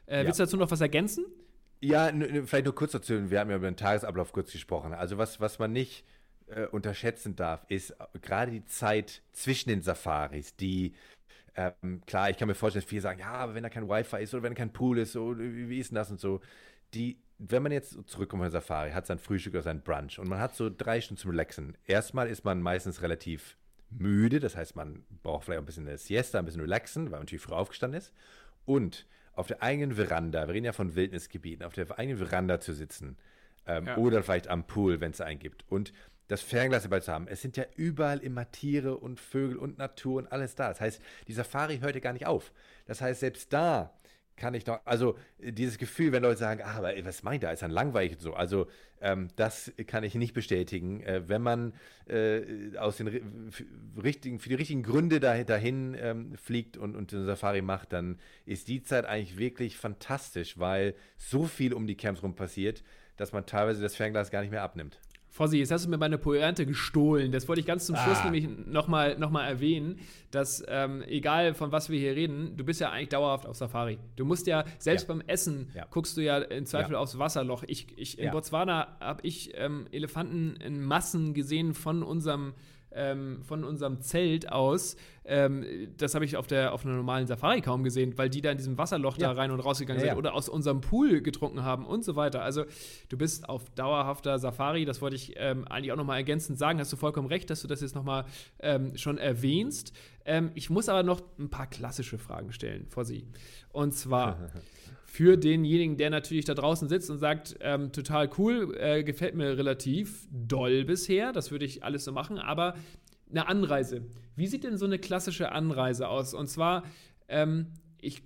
Äh, 0.06 0.18
Ja. 0.20 0.26
Willst 0.26 0.38
du 0.40 0.44
dazu 0.44 0.56
noch 0.56 0.70
was 0.70 0.80
ergänzen? 0.80 1.24
Ja, 1.80 2.10
vielleicht 2.46 2.64
nur 2.64 2.74
kurz 2.74 2.92
dazu. 2.92 3.30
Wir 3.30 3.40
haben 3.40 3.50
ja 3.50 3.56
über 3.56 3.70
den 3.70 3.76
Tagesablauf 3.76 4.32
kurz 4.32 4.52
gesprochen. 4.52 4.94
Also 4.94 5.18
was, 5.18 5.40
was 5.40 5.58
man 5.58 5.72
nicht 5.72 6.04
äh, 6.46 6.66
unterschätzen 6.66 7.36
darf, 7.36 7.64
ist 7.68 7.90
äh, 7.90 8.18
gerade 8.20 8.50
die 8.52 8.64
Zeit 8.64 9.22
zwischen 9.32 9.68
den 9.70 9.82
Safaris, 9.82 10.56
die 10.56 10.94
ähm, 11.56 12.02
klar, 12.06 12.30
ich 12.30 12.36
kann 12.36 12.48
mir 12.48 12.54
vorstellen, 12.54 12.82
dass 12.82 12.88
viele 12.88 13.00
sagen, 13.02 13.20
ja, 13.20 13.32
aber 13.32 13.54
wenn 13.54 13.62
da 13.62 13.68
kein 13.68 13.88
Wi-Fi 13.88 14.22
ist 14.22 14.34
oder 14.34 14.42
wenn 14.42 14.54
kein 14.54 14.72
Pool 14.72 14.98
ist, 14.98 15.12
so, 15.12 15.38
wie, 15.38 15.78
ist 15.78 15.90
denn 15.90 15.96
das 15.96 16.10
und 16.10 16.18
so. 16.20 16.40
Die, 16.94 17.18
wenn 17.38 17.62
man 17.62 17.70
jetzt 17.72 17.96
zurückkommt 18.06 18.42
von 18.42 18.50
Safari, 18.50 18.90
hat 18.90 19.06
sein 19.06 19.18
Frühstück 19.18 19.54
oder 19.54 19.62
sein 19.62 19.82
Brunch 19.82 20.18
und 20.18 20.28
man 20.28 20.40
hat 20.40 20.54
so 20.56 20.68
drei 20.68 21.00
Stunden 21.00 21.20
zum 21.20 21.30
Relaxen. 21.30 21.76
Erstmal 21.86 22.28
ist 22.28 22.44
man 22.44 22.60
meistens 22.60 23.02
relativ 23.02 23.56
müde, 23.90 24.40
das 24.40 24.56
heißt, 24.56 24.74
man 24.74 25.04
braucht 25.22 25.44
vielleicht 25.44 25.58
auch 25.58 25.62
ein 25.62 25.66
bisschen 25.66 25.86
eine 25.86 25.98
Siesta, 25.98 26.40
ein 26.40 26.44
bisschen 26.44 26.60
relaxen, 26.60 27.04
weil 27.04 27.12
man 27.12 27.20
natürlich 27.20 27.42
früh 27.42 27.54
aufgestanden 27.54 27.98
ist. 27.98 28.12
Und 28.64 29.06
auf 29.34 29.46
der 29.46 29.62
eigenen 29.62 29.92
Veranda, 29.94 30.46
wir 30.48 30.54
reden 30.54 30.66
ja 30.66 30.72
von 30.72 30.94
Wildnisgebieten, 30.96 31.64
auf 31.64 31.74
der 31.74 31.98
eigenen 31.98 32.18
Veranda 32.18 32.60
zu 32.60 32.72
sitzen 32.72 33.16
ähm, 33.66 33.86
Ja. 33.86 33.96
oder 33.96 34.22
vielleicht 34.22 34.48
am 34.48 34.66
Pool, 34.66 35.00
wenn 35.00 35.12
es 35.12 35.20
einen 35.20 35.38
gibt. 35.38 35.64
Und 35.68 35.92
das 36.28 36.42
Fernglas 36.42 36.84
dabei 36.84 37.00
zu 37.00 37.12
haben. 37.12 37.28
Es 37.28 37.42
sind 37.42 37.56
ja 37.56 37.64
überall 37.76 38.18
immer 38.18 38.50
Tiere 38.50 38.96
und 38.96 39.20
Vögel 39.20 39.56
und 39.56 39.78
Natur 39.78 40.18
und 40.18 40.32
alles 40.32 40.54
da. 40.54 40.68
Das 40.68 40.80
heißt, 40.80 41.00
die 41.28 41.32
Safari 41.32 41.78
hört 41.78 41.94
ja 41.94 42.00
gar 42.00 42.12
nicht 42.12 42.26
auf. 42.26 42.52
Das 42.86 43.00
heißt, 43.00 43.20
selbst 43.20 43.52
da 43.52 43.92
kann 44.36 44.54
ich 44.54 44.66
noch, 44.66 44.80
also 44.84 45.16
äh, 45.38 45.52
dieses 45.52 45.78
Gefühl, 45.78 46.12
wenn 46.12 46.22
Leute 46.22 46.38
sagen, 46.38 46.60
ah, 46.64 46.78
aber 46.78 46.92
was 47.04 47.22
meint 47.22 47.44
er, 47.44 47.52
ist 47.52 47.62
dann 47.62 47.70
langweilig 47.70 48.12
und 48.14 48.20
so. 48.20 48.34
Also 48.34 48.66
ähm, 49.00 49.28
das 49.36 49.72
kann 49.86 50.02
ich 50.02 50.14
nicht 50.14 50.34
bestätigen. 50.34 51.00
Äh, 51.02 51.28
wenn 51.28 51.42
man 51.42 51.74
äh, 52.08 52.76
aus 52.78 52.96
den 52.96 53.52
richtigen, 54.02 54.38
für 54.40 54.48
die 54.48 54.54
richtigen 54.54 54.82
Gründe 54.82 55.20
dahin, 55.20 55.46
dahin 55.46 55.96
ähm, 55.98 56.36
fliegt 56.36 56.76
und, 56.76 56.96
und 56.96 57.12
eine 57.12 57.24
Safari 57.24 57.62
macht, 57.62 57.92
dann 57.92 58.18
ist 58.44 58.68
die 58.68 58.82
Zeit 58.82 59.04
eigentlich 59.04 59.38
wirklich 59.38 59.76
fantastisch, 59.76 60.58
weil 60.58 60.94
so 61.16 61.44
viel 61.44 61.72
um 61.72 61.86
die 61.86 61.96
Camps 61.96 62.22
rum 62.22 62.34
passiert, 62.34 62.82
dass 63.16 63.32
man 63.32 63.46
teilweise 63.46 63.82
das 63.82 63.94
Fernglas 63.94 64.30
gar 64.30 64.40
nicht 64.40 64.50
mehr 64.50 64.62
abnimmt. 64.62 64.98
Fossi, 65.36 65.58
jetzt 65.58 65.72
hast 65.72 65.84
du 65.84 65.90
mir 65.90 65.98
meine 65.98 66.16
Pointe 66.16 66.64
gestohlen. 66.64 67.32
Das 67.32 67.48
wollte 67.48 67.58
ich 67.58 67.66
ganz 67.66 67.86
zum 67.86 67.96
Schluss 67.96 68.18
Ah. 68.20 68.24
nämlich 68.30 68.48
nochmal 68.68 69.18
noch 69.18 69.30
mal 69.30 69.44
erwähnen, 69.44 69.98
dass 70.30 70.62
ähm, 70.68 71.02
egal 71.08 71.54
von 71.54 71.72
was 71.72 71.90
wir 71.90 71.98
hier 71.98 72.14
reden, 72.14 72.56
du 72.56 72.62
bist 72.64 72.80
ja 72.80 72.90
eigentlich 72.92 73.08
dauerhaft 73.08 73.44
auf 73.44 73.56
Safari. 73.56 73.98
Du 74.14 74.24
musst 74.24 74.46
ja, 74.46 74.64
selbst 74.78 75.08
Ja. 75.08 75.14
beim 75.14 75.24
Essen, 75.26 75.70
Ja. 75.74 75.86
guckst 75.90 76.16
du 76.16 76.20
ja 76.20 76.38
in 76.38 76.66
Zweifel 76.66 76.92
Ja. 76.92 77.00
aufs 77.00 77.18
Wasserloch. 77.18 77.64
Ich, 77.66 77.88
ich, 77.98 78.16
in. 78.20 78.30
Botswana 78.30 78.96
habe 79.00 79.26
ich 79.26 79.50
ähm, 79.56 79.88
Elefanten 79.90 80.54
in 80.64 80.80
Massen 80.84 81.34
gesehen 81.34 81.74
von 81.74 82.04
unserem 82.04 82.54
ähm, 82.94 83.42
von 83.42 83.64
unserem 83.64 84.00
Zelt 84.00 84.50
aus. 84.50 84.96
Ähm, 85.26 85.64
das 85.96 86.14
habe 86.14 86.24
ich 86.24 86.36
auf, 86.36 86.46
der, 86.46 86.72
auf 86.74 86.84
einer 86.84 86.94
normalen 86.96 87.26
Safari 87.26 87.60
kaum 87.62 87.82
gesehen, 87.82 88.16
weil 88.18 88.28
die 88.28 88.40
da 88.42 88.50
in 88.50 88.58
diesem 88.58 88.76
Wasserloch 88.76 89.16
da 89.16 89.26
Ja. 89.26 89.32
rein 89.32 89.50
und 89.50 89.60
rausgegangen 89.60 89.98
Ja, 90.00 90.08
sind 90.08 90.14
ja. 90.14 90.18
oder 90.18 90.34
aus 90.34 90.48
unserem 90.50 90.80
Pool 90.82 91.22
getrunken 91.22 91.62
haben 91.62 91.86
und 91.86 92.04
so 92.04 92.14
weiter. 92.14 92.42
Also 92.42 92.64
du 93.08 93.16
bist 93.16 93.48
auf 93.48 93.70
dauerhafter 93.70 94.38
Safari, 94.38 94.84
das 94.84 95.00
wollte 95.00 95.16
ich 95.16 95.32
ähm, 95.36 95.66
eigentlich 95.68 95.92
auch 95.92 95.96
nochmal 95.96 96.18
ergänzend 96.18 96.58
sagen. 96.58 96.78
Hast 96.78 96.92
du 96.92 96.96
vollkommen 96.96 97.28
recht, 97.28 97.48
dass 97.48 97.62
du 97.62 97.68
das 97.68 97.80
jetzt 97.80 97.94
nochmal 97.94 98.26
ähm, 98.60 98.96
schon 98.96 99.16
erwähnst. 99.18 99.92
Ähm, 100.26 100.50
ich 100.54 100.68
muss 100.70 100.88
aber 100.88 101.02
noch 101.02 101.22
ein 101.38 101.48
paar 101.48 101.66
klassische 101.68 102.18
Fragen 102.18 102.52
stellen 102.52 102.86
vor 102.88 103.04
Sie. 103.04 103.24
Und 103.72 103.92
zwar 103.94 104.38
für 105.14 105.36
denjenigen, 105.36 105.96
der 105.96 106.10
natürlich 106.10 106.44
da 106.44 106.54
draußen 106.54 106.88
sitzt 106.88 107.08
und 107.08 107.18
sagt, 107.18 107.56
ähm, 107.60 107.92
total 107.92 108.28
cool, 108.36 108.76
äh, 108.76 109.04
gefällt 109.04 109.36
mir 109.36 109.56
relativ 109.56 110.26
doll 110.32 110.84
bisher, 110.84 111.30
das 111.30 111.52
würde 111.52 111.64
ich 111.64 111.84
alles 111.84 112.02
so 112.02 112.10
machen, 112.10 112.40
aber 112.40 112.74
eine 113.30 113.46
Anreise. 113.46 114.04
Wie 114.34 114.48
sieht 114.48 114.64
denn 114.64 114.76
so 114.76 114.86
eine 114.86 114.98
klassische 114.98 115.52
Anreise 115.52 116.08
aus? 116.08 116.34
Und 116.34 116.48
zwar, 116.48 116.82
ähm, 117.28 117.74
ich, 118.00 118.24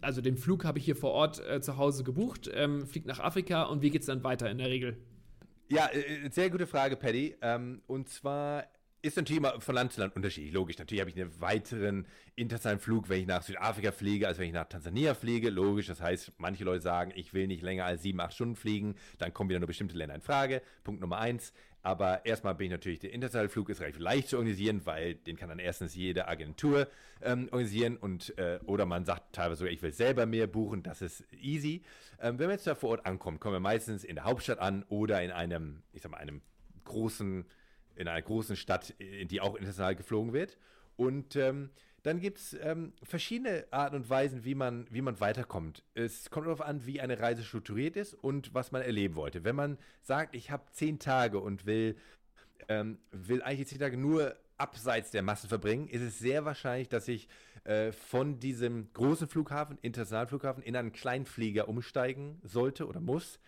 also 0.00 0.20
den 0.20 0.36
Flug 0.36 0.64
habe 0.64 0.80
ich 0.80 0.84
hier 0.84 0.96
vor 0.96 1.12
Ort 1.12 1.40
äh, 1.48 1.60
zu 1.60 1.76
Hause 1.76 2.02
gebucht, 2.02 2.50
ähm, 2.52 2.88
fliegt 2.88 3.06
nach 3.06 3.20
Afrika 3.20 3.62
und 3.62 3.82
wie 3.82 3.90
geht 3.90 4.00
es 4.00 4.08
dann 4.08 4.24
weiter 4.24 4.50
in 4.50 4.58
der 4.58 4.70
Regel? 4.70 4.96
Ja, 5.68 5.88
äh, 5.92 6.28
sehr 6.32 6.50
gute 6.50 6.66
Frage, 6.66 6.96
Paddy. 6.96 7.36
Ähm, 7.42 7.80
und 7.86 8.08
zwar 8.08 8.64
ist 9.00 9.16
natürlich 9.16 9.38
immer 9.38 9.60
von 9.60 9.74
Land 9.74 9.92
zu 9.92 10.00
Land 10.00 10.16
unterschiedlich. 10.16 10.52
Logisch, 10.52 10.78
natürlich 10.78 11.00
habe 11.00 11.10
ich 11.10 11.20
einen 11.20 11.40
weiteren 11.40 12.06
internationalen 12.34 12.80
Flug, 12.80 13.08
wenn 13.08 13.20
ich 13.20 13.26
nach 13.26 13.42
Südafrika 13.42 13.92
fliege, 13.92 14.26
als 14.26 14.38
wenn 14.38 14.48
ich 14.48 14.52
nach 14.52 14.68
Tansania 14.68 15.14
fliege. 15.14 15.50
Logisch, 15.50 15.86
das 15.86 16.00
heißt, 16.00 16.32
manche 16.38 16.64
Leute 16.64 16.82
sagen, 16.82 17.12
ich 17.14 17.32
will 17.32 17.46
nicht 17.46 17.62
länger 17.62 17.84
als 17.84 18.02
sieben, 18.02 18.20
acht 18.20 18.34
Stunden 18.34 18.56
fliegen. 18.56 18.96
Dann 19.18 19.32
kommen 19.32 19.50
wieder 19.50 19.60
nur 19.60 19.68
bestimmte 19.68 19.96
Länder 19.96 20.14
in 20.16 20.20
Frage. 20.20 20.62
Punkt 20.82 21.00
Nummer 21.00 21.18
eins. 21.18 21.52
Aber 21.82 22.26
erstmal 22.26 22.54
bin 22.56 22.66
ich 22.66 22.70
natürlich, 22.72 22.98
der 22.98 23.12
internationale 23.12 23.48
Flug 23.48 23.70
ist 23.70 23.80
relativ 23.80 24.00
leicht 24.00 24.28
zu 24.28 24.36
organisieren, 24.36 24.84
weil 24.84 25.14
den 25.14 25.36
kann 25.36 25.48
dann 25.48 25.60
erstens 25.60 25.94
jede 25.94 26.26
Agentur 26.26 26.88
ähm, 27.22 27.48
organisieren 27.52 27.96
und 27.96 28.36
äh, 28.36 28.58
oder 28.66 28.84
man 28.84 29.04
sagt 29.04 29.32
teilweise 29.32 29.60
sogar, 29.60 29.72
ich 29.72 29.80
will 29.80 29.92
selber 29.92 30.26
mehr 30.26 30.48
buchen, 30.48 30.82
das 30.82 31.02
ist 31.02 31.24
easy. 31.40 31.82
Ähm, 32.20 32.38
wenn 32.38 32.48
wir 32.48 32.54
jetzt 32.54 32.66
da 32.66 32.74
vor 32.74 32.90
Ort 32.90 33.06
ankommen, 33.06 33.38
kommen 33.38 33.54
wir 33.54 33.60
meistens 33.60 34.02
in 34.02 34.16
der 34.16 34.24
Hauptstadt 34.24 34.58
an 34.58 34.84
oder 34.88 35.22
in 35.22 35.30
einem, 35.30 35.82
ich 35.92 36.02
sag 36.02 36.10
mal, 36.10 36.18
einem 36.18 36.42
großen, 36.84 37.44
in 37.98 38.08
einer 38.08 38.22
großen 38.22 38.56
Stadt, 38.56 38.90
in 38.98 39.28
die 39.28 39.40
auch 39.40 39.54
international 39.54 39.96
geflogen 39.96 40.32
wird. 40.32 40.56
Und 40.96 41.36
ähm, 41.36 41.70
dann 42.02 42.20
gibt 42.20 42.38
es 42.38 42.56
ähm, 42.60 42.92
verschiedene 43.02 43.66
Arten 43.70 43.96
und 43.96 44.08
Weisen, 44.08 44.44
wie 44.44 44.54
man, 44.54 44.86
wie 44.90 45.02
man 45.02 45.20
weiterkommt. 45.20 45.82
Es 45.94 46.30
kommt 46.30 46.46
darauf 46.46 46.60
an, 46.60 46.86
wie 46.86 47.00
eine 47.00 47.18
Reise 47.18 47.42
strukturiert 47.42 47.96
ist 47.96 48.14
und 48.14 48.54
was 48.54 48.70
man 48.72 48.82
erleben 48.82 49.16
wollte. 49.16 49.44
Wenn 49.44 49.56
man 49.56 49.78
sagt, 50.02 50.34
ich 50.34 50.50
habe 50.50 50.64
zehn 50.70 50.98
Tage 50.98 51.40
und 51.40 51.66
will, 51.66 51.96
ähm, 52.68 52.98
will 53.10 53.42
eigentlich 53.42 53.68
zehn 53.68 53.80
Tage 53.80 53.96
nur 53.96 54.36
abseits 54.58 55.10
der 55.10 55.22
Massen 55.22 55.48
verbringen, 55.48 55.88
ist 55.88 56.02
es 56.02 56.18
sehr 56.18 56.44
wahrscheinlich, 56.44 56.88
dass 56.88 57.08
ich 57.08 57.28
äh, 57.64 57.92
von 57.92 58.38
diesem 58.38 58.92
großen 58.92 59.28
Flughafen, 59.28 59.78
internationalen 59.82 60.28
Flughafen, 60.28 60.62
in 60.62 60.76
einen 60.76 60.92
Kleinflieger 60.92 61.68
umsteigen 61.68 62.40
sollte 62.42 62.86
oder 62.86 63.00
muss. 63.00 63.40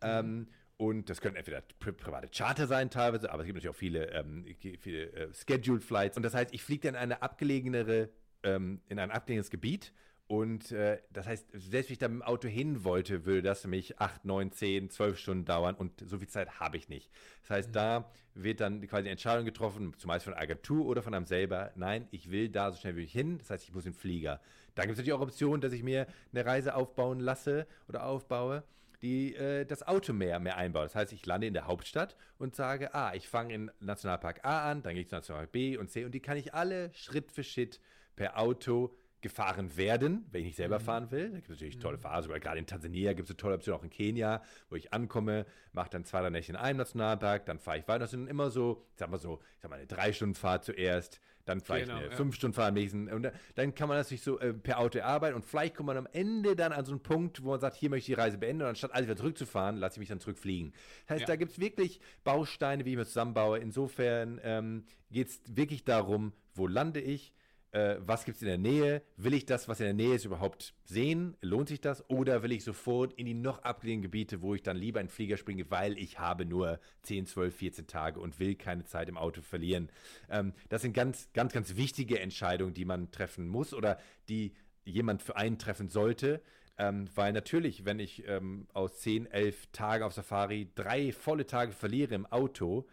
Ähm, 0.00 0.48
und 0.78 1.10
das 1.10 1.20
können 1.20 1.34
entweder 1.34 1.60
pri 1.80 1.90
private 1.90 2.28
Charter 2.28 2.68
sein 2.68 2.88
teilweise, 2.88 3.32
aber 3.32 3.42
es 3.42 3.46
gibt 3.46 3.56
natürlich 3.56 3.74
auch 3.74 3.78
viele, 3.78 4.12
ähm, 4.12 4.46
viele 4.78 5.12
äh, 5.12 5.28
Scheduled 5.34 5.82
Flights. 5.82 6.16
Und 6.16 6.22
das 6.22 6.34
heißt, 6.34 6.54
ich 6.54 6.62
fliege 6.62 6.82
dann 6.86 6.94
in 6.94 7.00
eine 7.00 7.20
abgelegenere, 7.20 8.10
ähm, 8.44 8.80
in 8.88 9.00
ein 9.00 9.10
abgelegenes 9.10 9.50
Gebiet. 9.50 9.92
Und 10.28 10.70
äh, 10.70 11.00
das 11.12 11.26
heißt, 11.26 11.48
selbst 11.52 11.88
wenn 11.88 11.92
ich 11.94 11.98
da 11.98 12.06
mit 12.06 12.20
dem 12.20 12.22
Auto 12.22 12.46
hin 12.46 12.84
wollte, 12.84 13.26
würde 13.26 13.42
das 13.42 13.66
mich 13.66 13.98
8, 13.98 14.24
9, 14.24 14.52
10, 14.52 14.90
12 14.90 15.18
Stunden 15.18 15.44
dauern 15.46 15.74
und 15.74 16.00
so 16.06 16.18
viel 16.18 16.28
Zeit 16.28 16.60
habe 16.60 16.76
ich 16.76 16.88
nicht. 16.88 17.10
Das 17.42 17.50
heißt, 17.50 17.68
mhm. 17.70 17.72
da 17.72 18.12
wird 18.34 18.60
dann 18.60 18.80
quasi 18.86 19.00
eine 19.00 19.10
Entscheidung 19.10 19.46
getroffen, 19.46 19.94
zumeist 19.98 20.24
von 20.24 20.34
der 20.34 20.42
Agentur 20.42 20.86
oder 20.86 21.02
von 21.02 21.12
einem 21.12 21.26
selber, 21.26 21.72
nein, 21.74 22.06
ich 22.12 22.30
will 22.30 22.50
da 22.50 22.70
so 22.70 22.78
schnell 22.78 22.94
wie 22.94 23.02
ich 23.02 23.12
hin, 23.12 23.38
das 23.38 23.50
heißt, 23.50 23.64
ich 23.64 23.74
muss 23.74 23.84
in 23.84 23.92
den 23.92 23.98
Flieger. 23.98 24.40
Da 24.76 24.82
gibt 24.82 24.92
es 24.92 24.98
natürlich 24.98 25.14
auch 25.14 25.22
Optionen, 25.22 25.60
dass 25.60 25.72
ich 25.72 25.82
mir 25.82 26.06
eine 26.32 26.46
Reise 26.46 26.76
aufbauen 26.76 27.18
lasse 27.18 27.66
oder 27.88 28.04
aufbaue 28.04 28.62
die 29.02 29.34
äh, 29.34 29.64
das 29.64 29.86
Auto 29.86 30.12
mehr, 30.12 30.38
mehr 30.40 30.56
einbaut. 30.56 30.86
Das 30.86 30.94
heißt, 30.94 31.12
ich 31.12 31.24
lande 31.26 31.46
in 31.46 31.54
der 31.54 31.66
Hauptstadt 31.66 32.16
und 32.38 32.54
sage, 32.54 32.94
ah, 32.94 33.12
ich 33.14 33.28
fange 33.28 33.54
in 33.54 33.70
Nationalpark 33.80 34.44
A 34.44 34.70
an, 34.70 34.82
dann 34.82 34.94
gehe 34.94 35.02
ich 35.02 35.08
zu 35.08 35.14
Nationalpark 35.16 35.52
B 35.52 35.76
und 35.76 35.90
C 35.90 36.04
und 36.04 36.12
die 36.12 36.20
kann 36.20 36.36
ich 36.36 36.54
alle 36.54 36.92
Schritt 36.94 37.32
für 37.32 37.44
Schritt 37.44 37.80
per 38.16 38.38
Auto 38.38 38.96
gefahren 39.20 39.76
werden, 39.76 40.26
wenn 40.30 40.42
ich 40.42 40.48
nicht 40.48 40.56
selber 40.56 40.78
mhm. 40.78 40.84
fahren 40.84 41.10
will. 41.10 41.30
Da 41.30 41.36
gibt 41.36 41.44
es 41.44 41.50
natürlich 41.50 41.76
mhm. 41.76 41.80
tolle 41.80 41.98
Phasen, 41.98 42.30
aber 42.30 42.40
gerade 42.40 42.58
in 42.58 42.66
Tansania 42.66 43.12
gibt 43.14 43.28
es 43.28 43.30
eine 43.30 43.36
tolle 43.36 43.54
Option, 43.54 43.74
auch 43.74 43.82
in 43.82 43.90
Kenia, 43.90 44.42
wo 44.70 44.76
ich 44.76 44.92
ankomme, 44.92 45.46
mache 45.72 45.90
dann 45.90 46.04
zwei, 46.04 46.20
drei 46.20 46.30
Nächte 46.30 46.52
in 46.52 46.56
einem 46.56 46.78
Nationalpark, 46.78 47.46
dann 47.46 47.58
fahre 47.58 47.78
ich 47.78 47.88
weiter. 47.88 48.00
Das 48.00 48.12
sind 48.12 48.28
immer 48.28 48.50
so, 48.50 48.84
ich 48.92 48.98
sag 48.98 49.10
mal 49.10 49.18
so, 49.18 49.40
ich 49.56 49.62
sag 49.62 49.70
mal 49.70 49.76
eine 49.76 49.86
drei 49.86 50.12
Stunden 50.12 50.34
Fahrt 50.34 50.64
zuerst, 50.64 51.20
dann 51.48 51.60
vielleicht 51.60 51.86
genau, 51.86 51.98
eine 51.98 52.10
ja. 52.10 52.16
fünf 52.16 52.34
Stunden 52.34 52.54
Fahrt 52.54 52.68
am 52.68 52.74
nächsten. 52.74 53.08
Und 53.08 53.32
dann 53.54 53.74
kann 53.74 53.88
man 53.88 53.96
das 53.96 54.08
sich 54.08 54.22
so 54.22 54.38
äh, 54.38 54.52
per 54.52 54.78
Auto 54.78 55.00
arbeiten 55.00 55.34
und 55.34 55.44
vielleicht 55.44 55.74
kommt 55.74 55.88
man 55.88 55.96
am 55.96 56.08
Ende 56.12 56.54
dann 56.54 56.72
an 56.72 56.84
so 56.84 56.92
einen 56.92 57.02
Punkt, 57.02 57.42
wo 57.42 57.50
man 57.50 57.60
sagt, 57.60 57.76
hier 57.76 57.90
möchte 57.90 58.12
ich 58.12 58.16
die 58.16 58.20
Reise 58.20 58.38
beenden 58.38 58.62
und 58.62 58.68
anstatt 58.68 58.92
alles 58.92 59.08
wieder 59.08 59.16
zurückzufahren, 59.16 59.76
lasse 59.76 59.94
ich 59.94 60.00
mich 60.00 60.08
dann 60.10 60.20
zurückfliegen. 60.20 60.72
Das 61.06 61.14
heißt, 61.14 61.20
ja. 61.22 61.26
da 61.26 61.36
gibt 61.36 61.52
es 61.52 61.58
wirklich 61.58 62.00
Bausteine, 62.22 62.84
wie 62.84 62.90
ich 62.90 62.96
mir 62.96 63.06
zusammenbaue. 63.06 63.58
Insofern 63.58 64.40
ähm, 64.44 64.84
geht 65.10 65.28
es 65.28 65.40
wirklich 65.48 65.84
darum, 65.84 66.32
wo 66.54 66.66
lande 66.66 67.00
ich, 67.00 67.32
äh, 67.72 67.96
was 68.00 68.24
gibt 68.24 68.36
es 68.36 68.42
in 68.42 68.48
der 68.48 68.58
Nähe? 68.58 69.02
Will 69.16 69.34
ich 69.34 69.44
das, 69.44 69.68
was 69.68 69.80
in 69.80 69.86
der 69.86 69.94
Nähe 69.94 70.14
ist, 70.14 70.24
überhaupt 70.24 70.74
sehen? 70.84 71.36
Lohnt 71.42 71.68
sich 71.68 71.80
das? 71.80 72.08
Oder 72.08 72.42
will 72.42 72.52
ich 72.52 72.64
sofort 72.64 73.12
in 73.14 73.26
die 73.26 73.34
noch 73.34 73.62
abgelegenen 73.62 74.02
Gebiete, 74.02 74.40
wo 74.40 74.54
ich 74.54 74.62
dann 74.62 74.76
lieber 74.76 75.00
in 75.00 75.06
den 75.06 75.12
Flieger 75.12 75.36
springe, 75.36 75.70
weil 75.70 75.98
ich 75.98 76.18
habe 76.18 76.46
nur 76.46 76.80
10, 77.02 77.26
12, 77.26 77.54
14 77.54 77.86
Tage 77.86 78.20
und 78.20 78.38
will 78.38 78.54
keine 78.54 78.84
Zeit 78.84 79.08
im 79.08 79.18
Auto 79.18 79.42
verlieren? 79.42 79.90
Ähm, 80.30 80.54
das 80.68 80.82
sind 80.82 80.94
ganz, 80.94 81.30
ganz, 81.34 81.52
ganz 81.52 81.76
wichtige 81.76 82.20
Entscheidungen, 82.20 82.74
die 82.74 82.84
man 82.86 83.10
treffen 83.10 83.46
muss 83.46 83.74
oder 83.74 83.98
die 84.28 84.54
jemand 84.84 85.22
für 85.22 85.36
einen 85.36 85.58
treffen 85.58 85.88
sollte. 85.88 86.40
Ähm, 86.78 87.08
weil 87.14 87.32
natürlich, 87.32 87.84
wenn 87.84 87.98
ich 87.98 88.26
ähm, 88.28 88.68
aus 88.72 89.00
10, 89.00 89.26
11 89.26 89.66
Tagen 89.72 90.04
auf 90.04 90.14
Safari 90.14 90.70
drei 90.74 91.12
volle 91.12 91.44
Tage 91.44 91.72
verliere 91.72 92.14
im 92.14 92.24
Auto, 92.24 92.86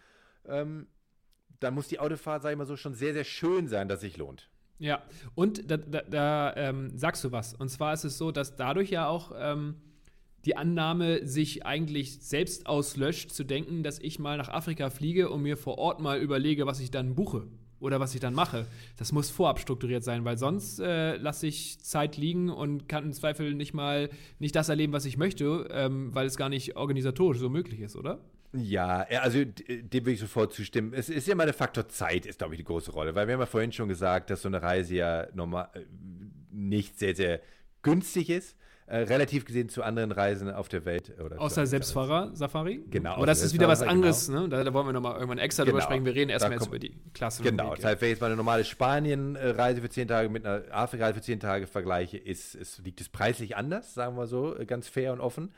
ähm, 0.46 0.88
dann 1.60 1.76
muss 1.76 1.88
die 1.88 2.00
Autofahrt, 2.00 2.42
sage 2.42 2.54
ich 2.54 2.58
mal 2.58 2.66
so, 2.66 2.76
schon 2.76 2.96
sehr, 2.96 3.14
sehr 3.14 3.24
schön 3.24 3.68
sein, 3.68 3.88
dass 3.88 4.02
sich 4.02 4.18
lohnt. 4.18 4.50
Ja, 4.78 5.04
und 5.36 5.70
da, 5.72 5.78
da, 5.78 6.02
da 6.02 6.54
ähm, 6.56 6.98
sagst 6.98 7.24
du 7.24 7.32
was. 7.32 7.54
Und 7.54 7.70
zwar 7.70 7.94
ist 7.94 8.04
es 8.04 8.18
so, 8.18 8.32
dass 8.32 8.56
dadurch 8.56 8.90
ja 8.90 9.08
auch 9.08 9.32
ähm, 9.38 9.76
die 10.46 10.58
Annahme 10.58 11.26
sich 11.26 11.66
eigentlich 11.66 12.22
selbst 12.22 12.68
auslöscht, 12.68 13.32
zu 13.32 13.44
denken, 13.44 13.84
dass 13.84 14.00
ich 14.00 14.20
mal 14.20 14.38
nach 14.38 14.50
Afrika 14.50 14.90
fliege 14.90 15.30
und 15.30 15.42
mir 15.42 15.58
vor 15.58 15.78
Ort 15.78 16.02
mal 16.02 16.20
überlege, 16.20 16.68
was 16.68 16.80
ich 16.80 16.92
dann 16.92 17.16
buche 17.16 17.48
oder 17.80 18.00
was 18.00 18.14
ich 18.14 18.20
dann 18.20 18.34
mache. 18.34 18.68
Das 18.98 19.12
muss 19.12 19.30
vorab 19.30 19.60
strukturiert 19.60 20.04
sein, 20.04 20.26
weil 20.26 20.38
sonst 20.38 20.80
äh, 20.80 21.18
lasse 21.18 21.48
ich 21.48 21.80
Zeit 21.80 22.18
liegen 22.18 22.50
und 22.50 22.88
kann 22.88 23.06
im 23.06 23.14
Zweifel 23.14 23.54
nicht 23.54 23.74
mal 23.74 24.10
nicht 24.40 24.56
das 24.56 24.70
erleben, 24.70 24.94
was 24.94 25.06
ich 25.06 25.18
möchte, 25.18 25.68
ähm, 25.72 26.14
weil 26.14 26.28
es 26.28 26.38
gar 26.38 26.50
nicht 26.50 26.76
organisatorisch 26.76 27.40
so 27.40 27.50
möglich 27.50 27.80
ist, 27.80 27.96
oder? 27.96 28.20
Ja, 28.56 29.06
also 29.22 29.44
dem 29.44 30.06
will 30.06 30.14
ich 30.14 30.20
sofort 30.20 30.54
zustimmen. 30.54 30.94
Es 30.94 31.10
ist 31.10 31.28
ja 31.28 31.34
immer 31.34 31.46
der 31.46 31.54
Faktor 31.54 31.88
Zeit, 31.90 32.26
ist, 32.26 32.40
glaube 32.40 32.54
ich, 32.54 32.60
die 32.60 32.64
große 32.64 32.92
Rolle. 32.92 33.16
Weil 33.16 33.28
wir 33.28 33.34
haben 33.34 33.42
ja 33.42 33.46
vorhin 33.46 33.72
schon 33.72 33.90
gesagt, 33.90 34.30
dass 34.30 34.42
so 34.42 34.48
eine 34.48 34.62
Reise 34.62 34.96
ja 34.96 35.28
normal 35.34 35.70
äh, 35.74 35.80
nicht 36.52 36.98
sehr, 37.00 37.16
sehr 37.16 37.42
günstig 37.82 38.30
ist. 38.30 38.56
Äh, 38.88 38.98
relativ 38.98 39.46
gesehen 39.46 39.68
zu 39.68 39.82
anderen 39.82 40.12
Reisen 40.12 40.52
auf 40.52 40.70
der 40.70 40.86
Welt. 40.86 41.20
Oder 41.20 41.42
Außer 41.42 41.66
Selbstfahrer-Safari? 41.66 42.84
Genau. 42.92 43.16
Aber 43.16 43.26
das 43.26 43.42
ist 43.42 43.56
wieder 43.56 43.68
was 43.68 43.82
anderes, 43.82 44.28
genau. 44.28 44.42
ne? 44.42 44.50
Da, 44.50 44.64
da, 44.64 44.74
wollen 44.76 44.86
wir 44.86 44.94
nochmal 44.94 45.16
irgendwann 45.16 45.40
extra 45.40 45.64
genau. 45.64 45.78
drüber 45.78 45.86
sprechen. 45.86 46.06
Wir 46.06 46.14
reden 46.14 46.30
erstmal 46.30 46.54
jetzt 46.54 46.68
über 46.68 46.78
die 46.78 46.96
Klasse. 47.16 47.42
Genau. 47.42 47.74
Das 47.74 47.84
heißt, 47.84 48.02
wenn 48.02 48.10
ich 48.10 48.12
jetzt 48.12 48.22
mal 48.22 48.28
eine 48.28 48.36
normale 48.36 48.64
Spanien-Reise 48.64 49.82
für 49.82 49.90
zehn 49.90 50.08
Tage 50.08 50.30
mit 50.30 50.46
einer 50.46 50.62
Afrika-Reise 50.70 51.16
für 51.16 51.22
zehn 51.22 51.40
Tage 51.40 51.66
vergleiche, 51.66 52.18
ist, 52.18 52.54
ist, 52.54 52.86
liegt 52.86 53.02
es 53.02 53.10
preislich 53.10 53.58
anders, 53.58 53.96
sagen 53.96 54.16
wir 54.18 54.28
so, 54.28 54.56
ganz 54.68 54.88
fair 54.88 55.14
und 55.14 55.20
offen. 55.20 55.52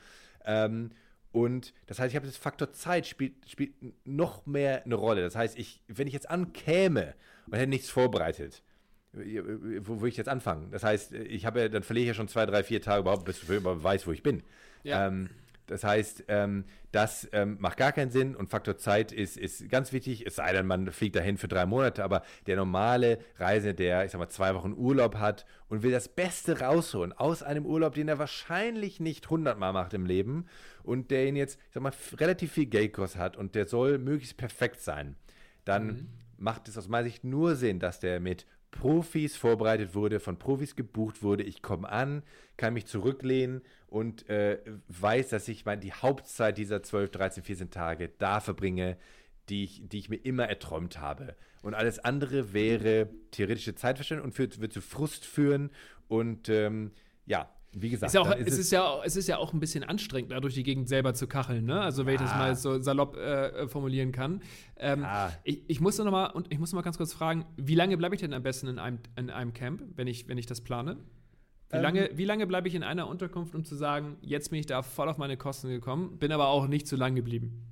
Ähm, 0.45 0.91
und 1.31 1.73
das 1.85 1.99
heißt, 1.99 2.11
ich 2.11 2.15
habe 2.15 2.25
das 2.25 2.37
Faktor 2.37 2.71
Zeit 2.73 3.05
spielt, 3.05 3.33
spielt 3.49 3.73
noch 4.05 4.45
mehr 4.45 4.83
eine 4.85 4.95
Rolle. 4.95 5.21
Das 5.21 5.35
heißt, 5.35 5.57
ich, 5.57 5.81
wenn 5.87 6.07
ich 6.07 6.13
jetzt 6.13 6.29
ankäme 6.29 7.13
und 7.47 7.57
hätte 7.57 7.69
nichts 7.69 7.89
vorbereitet, 7.89 8.63
wo 9.13 9.99
würde 9.99 10.09
ich 10.09 10.17
jetzt 10.17 10.29
anfangen? 10.29 10.71
Das 10.71 10.83
heißt, 10.83 11.13
ich 11.13 11.45
habe 11.45 11.69
dann 11.69 11.83
verliere 11.83 12.03
ich 12.03 12.07
ja 12.09 12.13
schon 12.13 12.27
zwei, 12.27 12.45
drei, 12.45 12.63
vier 12.63 12.81
Tage 12.81 13.01
überhaupt, 13.01 13.25
bis 13.25 13.41
ich 13.41 13.49
überhaupt 13.49 13.83
weiß, 13.83 14.07
wo 14.07 14.11
ich 14.11 14.23
bin. 14.23 14.43
Ja. 14.83 15.07
Ähm, 15.07 15.29
das 15.67 15.83
heißt, 15.83 16.23
ähm, 16.29 16.65
das 16.91 17.27
ähm, 17.33 17.57
macht 17.59 17.77
gar 17.77 17.91
keinen 17.91 18.09
Sinn 18.09 18.35
und 18.35 18.49
Faktor 18.49 18.77
Zeit 18.77 19.11
ist, 19.11 19.37
ist 19.37 19.69
ganz 19.69 19.91
wichtig, 19.91 20.25
es 20.25 20.37
sei 20.37 20.51
denn, 20.53 20.65
man 20.65 20.91
fliegt 20.91 21.15
dahin 21.17 21.37
für 21.37 21.49
drei 21.49 21.65
Monate, 21.65 22.03
aber 22.03 22.23
der 22.47 22.55
normale 22.55 23.19
Reisende, 23.37 23.75
der, 23.75 24.05
ich 24.05 24.11
sag 24.11 24.19
mal, 24.19 24.29
zwei 24.29 24.55
Wochen 24.55 24.73
Urlaub 24.73 25.15
hat 25.15 25.45
und 25.67 25.83
will 25.83 25.91
das 25.91 26.07
Beste 26.07 26.61
rausholen 26.61 27.11
aus 27.11 27.43
einem 27.43 27.65
Urlaub, 27.65 27.93
den 27.93 28.07
er 28.07 28.17
wahrscheinlich 28.17 28.99
nicht 28.99 29.29
hundertmal 29.29 29.73
macht 29.73 29.93
im 29.93 30.05
Leben 30.05 30.45
und 30.83 31.11
der 31.11 31.27
ihn 31.27 31.35
jetzt, 31.35 31.59
ich 31.67 31.73
sag 31.73 31.83
mal, 31.83 31.93
relativ 32.17 32.53
viel 32.53 32.67
Geldkost 32.67 33.17
hat 33.17 33.35
und 33.35 33.53
der 33.53 33.67
soll 33.67 33.97
möglichst 33.97 34.37
perfekt 34.37 34.79
sein, 34.79 35.17
dann 35.65 35.87
mhm. 35.87 36.07
macht 36.37 36.69
es 36.69 36.77
aus 36.77 36.87
meiner 36.87 37.05
Sicht 37.05 37.25
nur 37.25 37.55
Sinn, 37.55 37.79
dass 37.79 37.99
der 37.99 38.21
mit 38.21 38.45
Profis 38.71 39.35
vorbereitet 39.35 39.95
wurde, 39.95 40.19
von 40.19 40.39
Profis 40.39 40.75
gebucht 40.75 41.23
wurde. 41.23 41.43
Ich 41.43 41.61
komme 41.61 41.89
an, 41.89 42.23
kann 42.57 42.73
mich 42.73 42.85
zurücklehnen 42.85 43.61
und 43.87 44.29
äh, 44.29 44.59
weiß, 44.87 45.29
dass 45.29 45.47
ich 45.47 45.65
meine, 45.65 45.81
die 45.81 45.93
Hauptzeit 45.93 46.57
dieser 46.57 46.83
12, 46.83 47.11
13, 47.11 47.43
14 47.43 47.71
Tage 47.71 48.09
da 48.17 48.39
verbringe, 48.39 48.97
die 49.49 49.63
ich, 49.63 49.87
die 49.87 49.97
ich 49.99 50.09
mir 50.09 50.17
immer 50.17 50.45
erträumt 50.45 50.99
habe. 50.99 51.35
Und 51.61 51.73
alles 51.73 51.99
andere 51.99 52.53
wäre 52.53 53.09
theoretische 53.31 53.75
Zeitverschwendung 53.75 54.27
und 54.27 54.37
wird, 54.37 54.61
wird 54.61 54.73
zu 54.73 54.81
Frust 54.81 55.25
führen. 55.25 55.71
Und 56.07 56.49
ähm, 56.49 56.91
ja, 57.25 57.49
wie 57.73 57.89
gesagt, 57.89 58.09
ist 58.09 58.13
ja 58.13 58.21
auch, 58.21 58.35
ist 58.35 58.47
es, 58.47 58.59
ist 58.59 58.71
ja, 58.71 59.01
es 59.03 59.15
ist 59.15 59.27
ja 59.27 59.37
auch 59.37 59.53
ein 59.53 59.59
bisschen 59.59 59.83
anstrengend, 59.83 60.31
da 60.31 60.39
durch 60.39 60.53
die 60.53 60.63
Gegend 60.63 60.87
selber 60.87 61.13
zu 61.13 61.27
kacheln, 61.27 61.65
ne? 61.65 61.81
Also 61.81 62.05
wenn 62.05 62.15
ja. 62.15 62.21
ich 62.21 62.27
das 62.27 62.37
mal 62.37 62.55
so 62.55 62.81
salopp 62.81 63.15
äh, 63.15 63.67
formulieren 63.67 64.11
kann. 64.11 64.41
Ähm, 64.77 65.01
ja. 65.01 65.31
ich, 65.43 65.63
ich 65.67 65.79
muss 65.79 65.97
noch 65.97 66.09
mal 66.11 66.27
und 66.27 66.51
ich 66.51 66.59
muss 66.59 66.71
noch 66.71 66.77
mal 66.77 66.83
ganz 66.83 66.97
kurz 66.97 67.13
fragen, 67.13 67.45
wie 67.55 67.75
lange 67.75 67.97
bleibe 67.97 68.15
ich 68.15 68.21
denn 68.21 68.33
am 68.33 68.43
besten 68.43 68.67
in 68.67 68.79
einem, 68.79 68.99
in 69.15 69.29
einem 69.29 69.53
Camp, 69.53 69.83
wenn 69.95 70.07
ich, 70.07 70.27
wenn 70.27 70.37
ich 70.37 70.45
das 70.45 70.61
plane? 70.61 70.97
Wie 71.69 71.77
lange, 71.77 72.09
ähm, 72.09 72.17
wie 72.17 72.25
lange 72.25 72.47
bleibe 72.47 72.67
ich 72.67 72.75
in 72.75 72.83
einer 72.83 73.07
Unterkunft, 73.07 73.53
um 73.53 73.65
zu 73.65 73.75
sagen, 73.75 74.17
jetzt 74.21 74.49
bin 74.49 74.59
ich 74.59 74.65
da 74.65 74.81
voll 74.81 75.09
auf 75.09 75.17
meine 75.17 75.37
Kosten 75.37 75.69
gekommen, 75.69 76.17
bin 76.17 76.31
aber 76.31 76.47
auch 76.47 76.67
nicht 76.67 76.87
zu 76.87 76.95
lang 76.95 77.15
geblieben? 77.15 77.65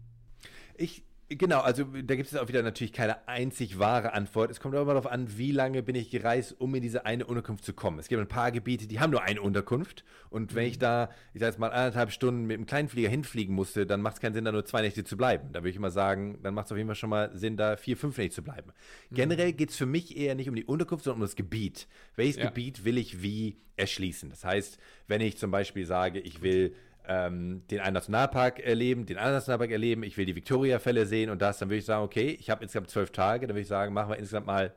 Ich, 0.77 1.03
Genau, 1.27 1.61
also 1.61 1.83
da 1.83 2.15
gibt 2.15 2.31
es 2.31 2.37
auch 2.37 2.47
wieder 2.49 2.61
natürlich 2.61 2.93
keine 2.93 3.27
einzig 3.27 3.79
wahre 3.79 4.13
Antwort. 4.13 4.51
Es 4.51 4.59
kommt 4.59 4.75
aber 4.75 4.93
darauf 4.93 5.11
an, 5.11 5.39
wie 5.39 5.51
lange 5.51 5.81
bin 5.81 5.95
ich 5.95 6.11
gereist, 6.11 6.55
um 6.59 6.75
in 6.75 6.83
diese 6.83 7.07
eine 7.07 7.25
Unterkunft 7.25 7.65
zu 7.65 7.73
kommen. 7.73 7.97
Es 7.97 8.09
gibt 8.09 8.21
ein 8.21 8.27
paar 8.27 8.51
Gebiete, 8.51 8.85
die 8.85 8.99
haben 8.99 9.09
nur 9.09 9.23
eine 9.23 9.41
Unterkunft. 9.41 10.05
Und 10.29 10.53
wenn 10.53 10.67
ich 10.67 10.75
mhm. 10.75 10.81
da, 10.81 11.09
ich 11.33 11.39
sag 11.39 11.47
jetzt 11.47 11.59
mal, 11.59 11.71
anderthalb 11.71 12.11
Stunden 12.11 12.45
mit 12.45 12.57
dem 12.57 12.67
Kleinflieger 12.67 13.09
hinfliegen 13.09 13.55
musste, 13.55 13.87
dann 13.87 14.01
macht 14.01 14.15
es 14.15 14.21
keinen 14.21 14.35
Sinn, 14.35 14.45
da 14.45 14.51
nur 14.51 14.65
zwei 14.65 14.83
Nächte 14.83 15.03
zu 15.03 15.17
bleiben. 15.17 15.51
Da 15.51 15.61
würde 15.61 15.69
ich 15.71 15.77
immer 15.77 15.89
sagen, 15.89 16.37
dann 16.43 16.53
macht 16.53 16.67
es 16.67 16.71
auf 16.71 16.77
jeden 16.77 16.89
Fall 16.89 16.95
schon 16.95 17.09
mal 17.09 17.35
Sinn, 17.35 17.57
da 17.57 17.75
vier, 17.75 17.97
fünf 17.97 18.19
Nächte 18.19 18.35
zu 18.35 18.43
bleiben. 18.43 18.71
Mhm. 19.09 19.15
Generell 19.15 19.53
geht 19.53 19.71
es 19.71 19.77
für 19.77 19.87
mich 19.87 20.15
eher 20.15 20.35
nicht 20.35 20.47
um 20.47 20.55
die 20.55 20.65
Unterkunft, 20.65 21.05
sondern 21.05 21.21
um 21.21 21.27
das 21.27 21.35
Gebiet. 21.35 21.87
Welches 22.15 22.35
ja. 22.35 22.45
Gebiet 22.45 22.85
will 22.85 22.99
ich 22.99 23.23
wie 23.23 23.57
erschließen? 23.77 24.29
Das 24.29 24.45
heißt, 24.45 24.77
wenn 25.07 25.21
ich 25.21 25.39
zum 25.39 25.49
Beispiel 25.49 25.87
sage, 25.87 26.19
ich 26.19 26.43
will 26.43 26.75
ähm, 27.07 27.63
den 27.69 27.79
einen 27.79 27.93
Nationalpark 27.93 28.59
erleben, 28.59 29.05
den 29.05 29.17
anderen 29.17 29.35
Nationalpark 29.35 29.71
erleben, 29.71 30.03
ich 30.03 30.17
will 30.17 30.25
die 30.25 30.35
Victoria-Fälle 30.35 31.05
sehen 31.05 31.29
und 31.29 31.41
das, 31.41 31.59
dann 31.59 31.69
würde 31.69 31.79
ich 31.79 31.85
sagen, 31.85 32.03
okay, 32.03 32.37
ich 32.39 32.49
habe 32.49 32.63
insgesamt 32.63 32.89
zwölf 32.89 33.11
Tage, 33.11 33.47
dann 33.47 33.55
würde 33.55 33.61
ich 33.61 33.67
sagen, 33.67 33.93
machen 33.93 34.09
wir 34.09 34.17
insgesamt 34.17 34.47
mal, 34.47 34.73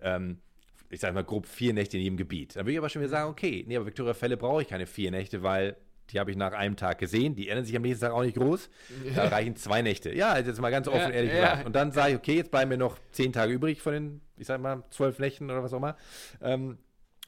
ähm, 0.00 0.38
ich 0.88 1.00
sage 1.00 1.14
mal 1.14 1.24
grob 1.24 1.46
vier 1.46 1.72
Nächte 1.72 1.96
in 1.96 2.02
jedem 2.02 2.16
Gebiet. 2.16 2.56
Dann 2.56 2.64
würde 2.64 2.72
ich 2.72 2.78
aber 2.78 2.88
schon 2.88 3.02
wieder 3.02 3.10
sagen, 3.10 3.30
okay, 3.30 3.64
nee, 3.66 3.76
aber 3.76 3.86
Victoria-Fälle 3.86 4.36
brauche 4.36 4.62
ich 4.62 4.68
keine 4.68 4.86
vier 4.86 5.10
Nächte, 5.10 5.42
weil 5.42 5.76
die 6.10 6.18
habe 6.18 6.30
ich 6.30 6.36
nach 6.36 6.52
einem 6.52 6.76
Tag 6.76 6.98
gesehen, 6.98 7.34
die 7.36 7.48
ändern 7.48 7.64
sich 7.64 7.76
am 7.76 7.82
nächsten 7.82 8.04
Tag 8.04 8.12
auch 8.12 8.22
nicht 8.22 8.36
groß. 8.36 8.68
Da 9.14 9.28
reichen 9.28 9.54
zwei 9.56 9.82
Nächte. 9.82 10.12
Ja, 10.12 10.32
also 10.32 10.50
jetzt 10.50 10.60
mal 10.60 10.70
ganz 10.70 10.88
offen 10.88 10.98
Ja, 10.98 11.10
ehrlich 11.10 11.32
ja. 11.32 11.40
gesagt. 11.40 11.66
Und 11.66 11.76
dann 11.76 11.92
sage 11.92 12.12
ich, 12.12 12.16
okay, 12.16 12.36
jetzt 12.36 12.50
bleiben 12.50 12.68
mir 12.68 12.78
noch 12.78 12.98
zehn 13.12 13.32
Tage 13.32 13.52
übrig 13.52 13.80
von 13.80 13.92
den, 13.92 14.20
ich 14.36 14.46
sag 14.46 14.60
mal, 14.60 14.82
zwölf 14.90 15.18
Nächten 15.18 15.50
oder 15.50 15.62
was 15.62 15.72
auch 15.72 15.76
immer. 15.76 15.96
Ähm, 16.42 16.78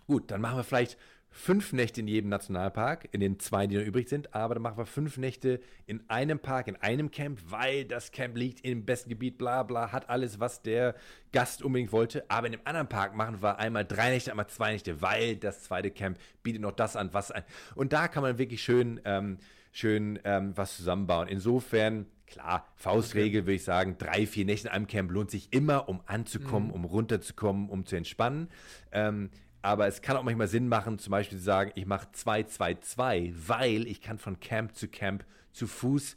gut, 0.06 0.30
dann 0.30 0.40
machen 0.40 0.56
wir 0.56 0.64
vielleicht 0.64 0.98
fünf 1.32 1.72
Nächte 1.72 2.00
in 2.00 2.08
jedem 2.08 2.28
Nationalpark, 2.28 3.08
in 3.10 3.20
den 3.20 3.40
zwei, 3.40 3.66
die 3.66 3.76
noch 3.76 3.84
übrig 3.84 4.08
sind, 4.08 4.34
aber 4.34 4.54
dann 4.54 4.62
machen 4.62 4.76
wir 4.76 4.84
fünf 4.84 5.16
Nächte 5.16 5.60
in 5.86 6.08
einem 6.08 6.38
Park, 6.38 6.68
in 6.68 6.76
einem 6.76 7.10
Camp, 7.10 7.40
weil 7.46 7.86
das 7.86 8.12
Camp 8.12 8.36
liegt 8.36 8.64
im 8.64 8.84
besten 8.84 9.08
Gebiet, 9.08 9.38
bla 9.38 9.62
bla, 9.62 9.92
hat 9.92 10.10
alles, 10.10 10.38
was 10.40 10.62
der 10.62 10.94
Gast 11.32 11.62
unbedingt 11.62 11.90
wollte. 11.90 12.30
Aber 12.30 12.46
in 12.46 12.52
dem 12.52 12.60
anderen 12.64 12.88
Park 12.88 13.16
machen 13.16 13.42
wir 13.42 13.58
einmal 13.58 13.84
drei 13.84 14.10
Nächte, 14.10 14.30
einmal 14.30 14.46
zwei 14.48 14.72
Nächte, 14.72 15.00
weil 15.00 15.36
das 15.36 15.62
zweite 15.62 15.90
Camp 15.90 16.18
bietet 16.42 16.60
noch 16.60 16.72
das 16.72 16.96
an, 16.96 17.12
was 17.12 17.32
ein. 17.32 17.44
Und 17.74 17.94
da 17.94 18.08
kann 18.08 18.22
man 18.22 18.36
wirklich 18.36 18.62
schön, 18.62 19.00
ähm, 19.06 19.38
schön 19.72 20.18
ähm, 20.24 20.52
was 20.54 20.76
zusammenbauen. 20.76 21.28
Insofern, 21.28 22.06
klar, 22.26 22.66
Faustregel 22.76 23.44
würde 23.44 23.54
ich 23.54 23.64
sagen, 23.64 23.96
drei, 23.96 24.26
vier 24.26 24.44
Nächte 24.44 24.68
in 24.68 24.74
einem 24.74 24.86
Camp 24.86 25.10
lohnt 25.10 25.30
sich 25.30 25.50
immer, 25.50 25.88
um 25.88 26.02
anzukommen, 26.04 26.70
um 26.70 26.84
runterzukommen, 26.84 27.70
um 27.70 27.86
zu 27.86 27.96
entspannen. 27.96 28.48
Ähm, 28.92 29.30
aber 29.62 29.86
es 29.86 30.02
kann 30.02 30.16
auch 30.16 30.22
manchmal 30.22 30.48
Sinn 30.48 30.68
machen, 30.68 30.98
zum 30.98 31.12
Beispiel 31.12 31.38
zu 31.38 31.44
sagen, 31.44 31.72
ich 31.74 31.86
mache 31.86 32.08
2, 32.12 32.44
2, 32.44 32.74
2, 32.74 33.32
weil 33.46 33.86
ich 33.86 34.00
kann 34.00 34.18
von 34.18 34.40
Camp 34.40 34.76
zu 34.76 34.88
Camp 34.88 35.24
zu 35.52 35.66
Fuß 35.66 36.16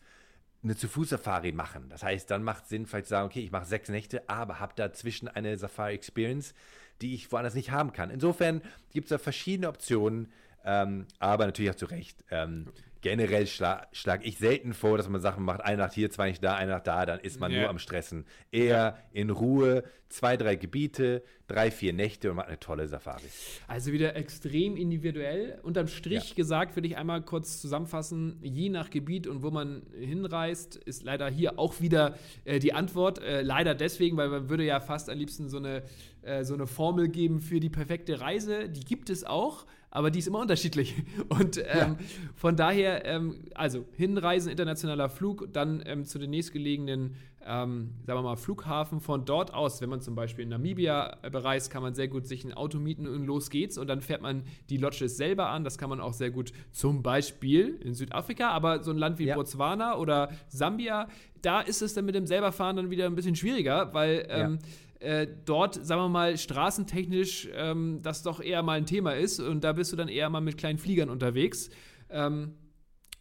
eine 0.65 0.75
zu 0.75 0.87
Fuß 0.87 1.09
Safari 1.09 1.51
machen. 1.51 1.89
Das 1.89 2.03
heißt, 2.03 2.29
dann 2.29 2.43
macht 2.43 2.67
Sinn, 2.67 2.87
vielleicht 2.87 3.05
zu 3.05 3.11
sagen, 3.11 3.27
okay, 3.27 3.41
ich 3.41 3.51
mache 3.51 3.65
sechs 3.65 3.87
Nächte, 3.87 4.27
aber 4.27 4.59
habe 4.59 4.73
dazwischen 4.75 5.27
eine 5.27 5.57
Safari 5.57 5.93
Experience, 5.93 6.53
die 7.01 7.13
ich 7.13 7.31
woanders 7.31 7.53
nicht 7.53 7.71
haben 7.71 7.93
kann. 7.93 8.09
Insofern 8.09 8.61
gibt 8.91 9.05
es 9.05 9.09
da 9.09 9.17
verschiedene 9.19 9.69
Optionen, 9.69 10.31
ähm, 10.63 11.05
aber 11.19 11.45
natürlich 11.45 11.69
hast 11.69 11.81
du 11.83 11.85
recht. 11.85 12.23
Ähm, 12.31 12.67
generell 13.05 13.45
schla 13.45 13.85
schlage 13.91 14.25
ich 14.25 14.39
selten 14.39 14.73
vor, 14.73 14.97
dass 14.97 15.07
man 15.07 15.21
Sachen 15.21 15.43
macht, 15.45 15.61
eine 15.61 15.77
Nacht 15.77 15.93
hier, 15.93 16.09
zwei 16.09 16.31
Nacht 16.31 16.43
da, 16.43 16.55
eine 16.55 16.71
Nacht 16.71 16.87
da, 16.87 17.05
dann 17.05 17.19
ist 17.19 17.39
man 17.39 17.51
Ja. 17.51 17.59
nur 17.59 17.69
am 17.69 17.77
Stressen. 17.77 18.25
Eher 18.51 18.97
in 19.13 19.29
Ruhe, 19.29 19.83
zwei, 20.09 20.37
drei 20.37 20.55
Gebiete, 20.55 21.21
drei, 21.45 21.69
vier 21.69 21.93
Nächte 21.93 22.31
und 22.31 22.37
macht 22.37 22.47
eine 22.47 22.59
tolle 22.59 22.87
Safari. 22.87 23.21
Also 23.67 23.91
wieder 23.91 24.15
extrem 24.15 24.75
individuell. 24.75 25.59
Unterm 25.61 25.87
Strich 25.87 26.33
gesagt, 26.33 26.75
würde 26.75 26.87
ich 26.87 26.97
einmal 26.97 27.21
kurz 27.21 27.61
zusammenfassen, 27.61 28.39
je 28.41 28.69
nach 28.69 28.89
Gebiet 28.89 29.27
und 29.27 29.43
wo 29.43 29.51
man 29.51 29.83
hinreist, 29.99 30.75
ist 30.75 31.03
leider 31.03 31.29
hier 31.29 31.59
auch 31.59 31.81
wieder 31.81 32.17
äh, 32.43 32.57
die 32.57 32.73
Antwort. 32.73 33.19
Äh, 33.21 33.43
leider 33.43 33.75
deswegen, 33.75 34.17
weil 34.17 34.29
man 34.29 34.49
würde 34.49 34.63
ja 34.63 34.79
fast 34.79 35.11
am 35.11 35.19
liebsten 35.19 35.47
so 35.47 35.57
eine, 35.57 35.83
äh, 36.23 36.43
so 36.43 36.55
eine 36.55 36.65
Formel 36.65 37.07
geben 37.07 37.39
für 37.39 37.59
die 37.59 37.69
perfekte 37.69 38.19
Reise. 38.19 38.67
Die 38.67 38.83
gibt 38.83 39.11
es 39.11 39.23
auch, 39.23 39.67
aber 39.95 40.11
die 40.11 40.19
ist 40.19 40.27
immer 40.27 40.39
unterschiedlich. 40.39 40.93
Und 41.29 41.57
ähm, 41.65 41.95
von 42.35 42.57
daher, 42.57 43.05
ähm, 43.05 43.45
also 43.55 43.85
hinreisen, 43.95 44.51
internationaler 44.51 45.07
Flug, 45.07 45.47
dann 45.53 45.81
ähm, 45.85 46.03
zu 46.03 46.19
den 46.19 46.31
nächstgelegenen, 46.31 47.15
ähm, 47.45 47.91
sagen 48.05 48.19
wir 48.19 48.23
mal, 48.23 48.35
Flughafen. 48.35 48.99
Von 48.99 49.23
dort 49.23 49.53
aus, 49.53 49.79
wenn 49.81 49.89
man 49.89 50.01
zum 50.01 50.13
Beispiel 50.13 50.43
in 50.43 50.49
Namibia 50.49 51.17
äh, 51.21 51.29
bereist, 51.29 51.71
kann 51.71 51.81
man 51.81 51.95
sehr 51.95 52.09
gut 52.09 52.27
sich 52.27 52.43
ein 52.43 52.53
Auto 52.53 52.77
mieten 52.77 53.07
und 53.07 53.25
los 53.25 53.49
geht's. 53.49 53.77
Und 53.77 53.87
dann 53.87 54.01
fährt 54.01 54.21
man 54.21 54.43
die 54.69 54.77
Lodges 54.77 55.15
selber 55.15 55.47
an. 55.47 55.63
Das 55.63 55.77
kann 55.77 55.89
man 55.89 56.01
auch 56.01 56.13
sehr 56.13 56.29
gut 56.29 56.51
zum 56.71 57.01
Beispiel 57.01 57.79
in 57.81 57.93
Südafrika, 57.93 58.49
aber 58.49 58.83
so 58.83 58.91
ein 58.91 58.97
Land 58.97 59.17
wie 59.17 59.27
Ja. 59.27 59.35
Botswana 59.35 59.97
oder 59.97 60.29
Sambia, 60.49 61.07
da 61.41 61.61
ist 61.61 61.81
es 61.81 61.93
dann 61.93 62.03
mit 62.03 62.15
dem 62.15 62.27
selberfahren 62.27 62.75
dann 62.75 62.89
wieder 62.89 63.05
ein 63.05 63.15
bisschen 63.15 63.35
schwieriger, 63.35 63.93
weil 63.93 64.25
ähm, 64.29 64.59
äh, 65.05 65.27
dort, 65.45 65.75
sagen 65.85 66.01
wir 66.01 66.09
mal, 66.09 66.37
straßentechnisch 66.37 67.47
ähm, 67.53 67.99
das 68.01 68.23
doch 68.23 68.41
eher 68.41 68.63
mal 68.63 68.73
ein 68.73 68.85
Thema 68.85 69.15
ist 69.15 69.39
und 69.39 69.63
da 69.63 69.73
bist 69.73 69.91
du 69.91 69.95
dann 69.95 70.07
eher 70.07 70.29
mal 70.29 70.41
mit 70.41 70.57
kleinen 70.57 70.79
Fliegern 70.79 71.09
unterwegs. 71.09 71.69
Ähm, 72.09 72.55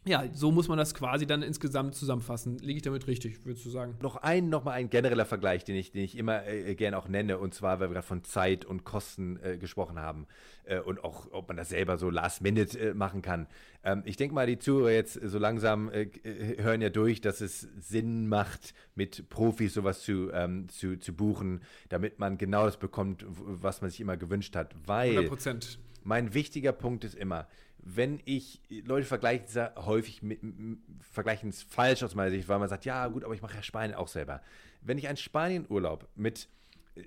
ja, 0.07 0.23
so 0.31 0.51
muss 0.51 0.67
man 0.67 0.77
das 0.77 0.93
quasi 0.93 1.25
dann 1.25 1.41
insgesamt 1.41 1.95
zusammenfassen. 1.95 2.59
Liege 2.59 2.77
ich 2.77 2.83
damit 2.83 3.07
richtig, 3.07 3.43
würdest 3.45 3.65
du 3.65 3.69
sagen? 3.69 3.95
Noch 4.01 4.17
ein, 4.17 4.49
noch 4.49 4.63
mal 4.63 4.73
ein 4.73 4.89
genereller 4.89 5.25
Vergleich, 5.25 5.63
den 5.63 5.75
ich, 5.75 5.91
den 5.91 6.03
ich 6.03 6.17
immer 6.17 6.45
äh, 6.45 6.75
gerne 6.75 6.97
auch 6.97 7.07
nenne, 7.07 7.39
und 7.39 7.53
zwar, 7.53 7.79
weil 7.79 7.89
wir 7.89 7.95
gerade 7.95 8.07
von 8.07 8.23
Zeit 8.23 8.65
und 8.65 8.83
Kosten 8.83 9.39
äh, 9.41 9.57
gesprochen 9.57 9.99
haben 9.99 10.27
äh, 10.65 10.79
und 10.79 11.03
auch, 11.03 11.27
ob 11.31 11.47
man 11.47 11.57
das 11.57 11.69
selber 11.69 11.97
so 11.97 12.09
last 12.09 12.41
minute 12.41 12.79
äh, 12.79 12.93
machen 12.93 13.21
kann. 13.23 13.47
Ähm, 13.83 14.03
ich 14.05 14.15
denke 14.15 14.35
mal, 14.35 14.45
die 14.45 14.59
Zuhörer 14.59 14.91
jetzt 14.91 15.13
so 15.13 15.39
langsam 15.39 15.89
äh, 15.89 16.03
äh, 16.03 16.61
hören 16.61 16.81
ja 16.81 16.89
durch, 16.89 17.21
dass 17.21 17.41
es 17.41 17.61
Sinn 17.79 18.27
macht, 18.27 18.73
mit 18.93 19.29
Profis 19.29 19.73
sowas 19.73 20.01
zu, 20.01 20.31
ähm, 20.31 20.69
zu, 20.69 20.97
zu 20.99 21.13
buchen, 21.13 21.61
damit 21.89 22.19
man 22.19 22.37
genau 22.37 22.65
das 22.65 22.77
bekommt, 22.77 23.25
was 23.27 23.81
man 23.81 23.89
sich 23.89 24.01
immer 24.01 24.17
gewünscht 24.17 24.55
hat. 24.55 24.75
Weil 24.85 25.09
100 25.09 25.29
Prozent. 25.29 25.79
Mein 26.05 26.33
wichtiger 26.33 26.71
Punkt 26.71 27.03
ist 27.03 27.15
immer, 27.15 27.47
wenn 27.79 28.21
ich, 28.25 28.61
Leute 28.69 29.05
vergleichen 29.05 29.45
es 29.47 29.85
häufig 29.85 30.23
mit, 30.23 30.39
vergleichen 31.01 31.49
es 31.49 31.63
falsch 31.63 32.03
aus 32.03 32.15
meiner 32.15 32.31
Sicht, 32.31 32.47
weil 32.47 32.59
man 32.59 32.69
sagt, 32.69 32.85
ja 32.85 33.07
gut, 33.07 33.23
aber 33.23 33.33
ich 33.33 33.41
mache 33.41 33.55
ja 33.55 33.63
Spanien 33.63 33.95
auch 33.95 34.07
selber. 34.07 34.41
Wenn 34.81 34.97
ich 34.97 35.07
einen 35.07 35.17
Spanienurlaub 35.17 36.07
mit, 36.15 36.47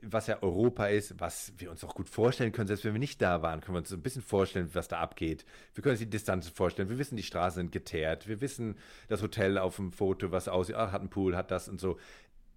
was 0.03 0.27
ja 0.27 0.43
Europa 0.43 0.87
ist, 0.87 1.19
was 1.19 1.53
wir 1.59 1.71
uns 1.71 1.83
auch 1.83 1.95
gut 1.95 2.09
vorstellen 2.09 2.53
können, 2.53 2.67
selbst 2.67 2.85
wenn 2.85 2.93
wir 2.93 2.99
nicht 3.01 3.23
da 3.23 3.41
waren, 3.41 3.61
können 3.61 3.77
wir 3.77 3.81
uns 3.81 3.93
ein 3.93 4.03
bisschen 4.03 4.23
vorstellen, 4.23 4.71
was 4.73 4.89
da 4.89 4.99
abgeht. 4.99 5.45
Wir 5.75 5.83
können 5.83 5.93
uns 5.93 6.01
die 6.01 6.11
Distanzen 6.11 6.53
vorstellen, 6.53 6.91
wir 6.91 6.99
wissen, 6.99 7.17
die 7.17 7.23
Straßen 7.23 7.57
sind 7.57 7.73
geteert, 7.73 8.29
wir 8.29 8.41
wissen, 8.41 8.77
das 9.09 9.23
Hotel 9.23 9.59
auf 9.59 9.77
dem 9.77 9.93
Foto, 9.93 10.31
was 10.31 10.49
aussieht, 10.49 10.77
ah, 10.77 10.93
hat 10.93 11.01
einen 11.01 11.11
Pool, 11.11 11.37
hat 11.37 11.51
das 11.51 11.69
und 11.69 11.81
so. 11.81 11.99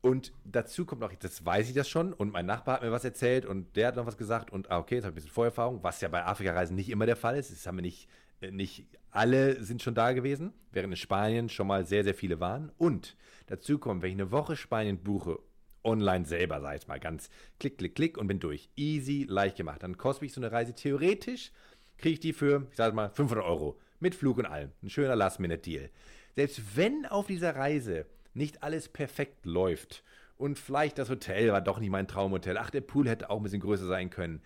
Und 0.02 0.34
dazu 0.44 0.86
kommt 0.86 1.02
noch, 1.02 1.14
das 1.14 1.46
weiß 1.46 1.70
ich 1.70 1.76
das 1.76 1.88
schon 1.88 2.12
und 2.12 2.32
mein 2.32 2.48
Nachbar 2.48 2.76
hat 2.76 2.82
mir 2.82 2.92
was 2.92 3.06
erzählt 3.06 3.46
und 3.46 3.76
der 3.76 3.88
hat 3.88 3.96
noch 3.96 4.08
was 4.08 4.18
gesagt 4.18 4.52
und 4.52 4.72
ah, 4.72 4.80
okay, 4.80 4.96
jetzt 4.96 5.04
habe 5.04 5.12
ich 5.12 5.14
ein 5.14 5.16
bisschen 5.16 5.34
Vorerfahrung, 5.34 5.84
was 5.84 6.02
ja 6.02 6.08
bei 6.08 6.26
Afrika-Reisen 6.26 6.76
nicht 6.76 6.90
immer 6.90 7.06
der 7.06 7.16
Fall 7.16 7.38
ist. 7.38 7.52
Das 7.52 7.68
haben 7.68 7.78
wir 7.78 7.84
nicht, 7.84 8.10
äh, 8.42 8.50
nicht 8.50 8.88
alle 9.12 9.64
sind 9.64 9.84
schon 9.84 9.94
da 9.94 10.14
gewesen, 10.14 10.54
während 10.72 10.94
in 10.94 10.98
Spanien 10.98 11.50
schon 11.50 11.68
mal 11.68 11.86
sehr, 11.86 12.04
sehr 12.04 12.16
viele 12.16 12.40
waren. 12.40 12.72
Und 12.80 13.16
dazu 13.46 13.78
kommt, 13.78 14.02
wenn 14.02 14.10
ich 14.10 14.16
eine 14.16 14.32
Woche 14.32 14.56
Spanien 14.56 14.98
buche, 14.98 15.38
online 15.84 16.26
selber, 16.26 16.62
sag 16.62 16.78
ich 16.78 16.88
mal, 16.88 17.00
ganz 17.00 17.30
klick, 17.60 17.78
klick, 17.78 17.96
klick 17.96 18.18
und 18.18 18.28
bin 18.28 18.40
durch. 18.40 18.70
Easy, 18.76 19.26
leicht 19.28 19.58
gemacht. 19.58 19.84
Dann 19.84 19.98
kostet 19.98 20.24
mich 20.24 20.34
so 20.34 20.42
eine 20.42 20.52
Reise 20.52 20.74
theoretisch, 20.74 21.52
kriege 21.98 22.14
ich 22.14 22.20
die 22.20 22.34
für, 22.34 22.68
ich 22.72 22.78
sage 22.78 22.96
mal, 22.96 23.10
500 23.10 23.46
Euro. 23.46 23.80
Mit 24.00 24.16
Flug 24.16 24.40
und 24.40 24.48
allem. 24.48 24.72
Ein 24.82 24.90
schöner 24.90 25.16
Last-Minute-Deal. 25.16 25.92
Selbst 26.36 26.76
wenn 26.76 27.06
auf 27.06 27.28
dieser 27.28 27.56
Reise 27.56 28.08
nicht 28.34 28.64
alles 28.64 28.90
perfekt 28.90 29.46
läuft 29.46 30.04
und 30.38 30.58
vielleicht 30.58 30.98
das 30.98 31.10
Hotel 31.10 31.52
war 31.52 31.62
doch 31.62 31.80
nicht 31.80 31.92
mein 31.92 32.08
Traumhotel, 32.08 32.58
ach, 32.58 32.70
der 32.70 32.82
Pool 32.82 33.08
hätte 33.08 33.30
auch 33.30 33.38
ein 33.38 33.44
bisschen 33.44 33.62
größer 33.62 33.88
sein 33.88 34.10
können, 34.10 34.42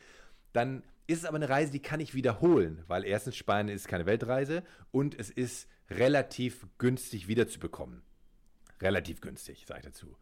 dann 0.53 0.83
ist 1.07 1.19
es 1.19 1.25
aber 1.25 1.35
eine 1.35 1.49
Reise, 1.49 1.71
die 1.71 1.81
kann 1.81 1.99
ich 1.99 2.15
wiederholen, 2.15 2.83
weil 2.87 3.05
erstens 3.05 3.35
Spanien 3.35 3.75
ist 3.75 3.87
keine 3.87 4.05
Weltreise 4.05 4.63
und 4.91 5.17
es 5.17 5.29
ist 5.29 5.69
relativ 5.89 6.65
günstig 6.77 7.27
wiederzubekommen. 7.27 8.01
Relativ 8.81 9.21
günstig, 9.21 9.65
sage 9.67 9.81
ich 9.81 9.85
dazu. 9.85 10.17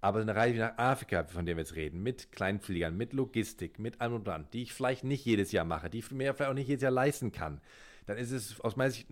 Aber 0.00 0.20
eine 0.20 0.34
Reise 0.34 0.58
nach 0.58 0.78
Afrika, 0.78 1.24
von 1.24 1.44
der 1.44 1.56
wir 1.56 1.62
jetzt 1.62 1.74
reden, 1.74 2.02
mit 2.02 2.30
Kleinfliegern, 2.30 2.96
mit 2.96 3.12
Logistik, 3.12 3.80
mit 3.80 4.00
allem 4.00 4.14
und 4.14 4.28
dran, 4.28 4.46
die 4.52 4.62
ich 4.62 4.72
vielleicht 4.72 5.02
nicht 5.02 5.24
jedes 5.24 5.50
Jahr 5.50 5.64
mache, 5.64 5.90
die 5.90 5.98
ich 5.98 6.10
mir 6.12 6.34
vielleicht 6.34 6.50
auch 6.50 6.54
nicht 6.54 6.68
jedes 6.68 6.82
Jahr 6.82 6.92
leisten 6.92 7.32
kann, 7.32 7.60
dann 8.06 8.16
ist 8.16 8.30
es 8.30 8.60
aus 8.60 8.76
meiner 8.76 8.92
Sicht 8.92 9.08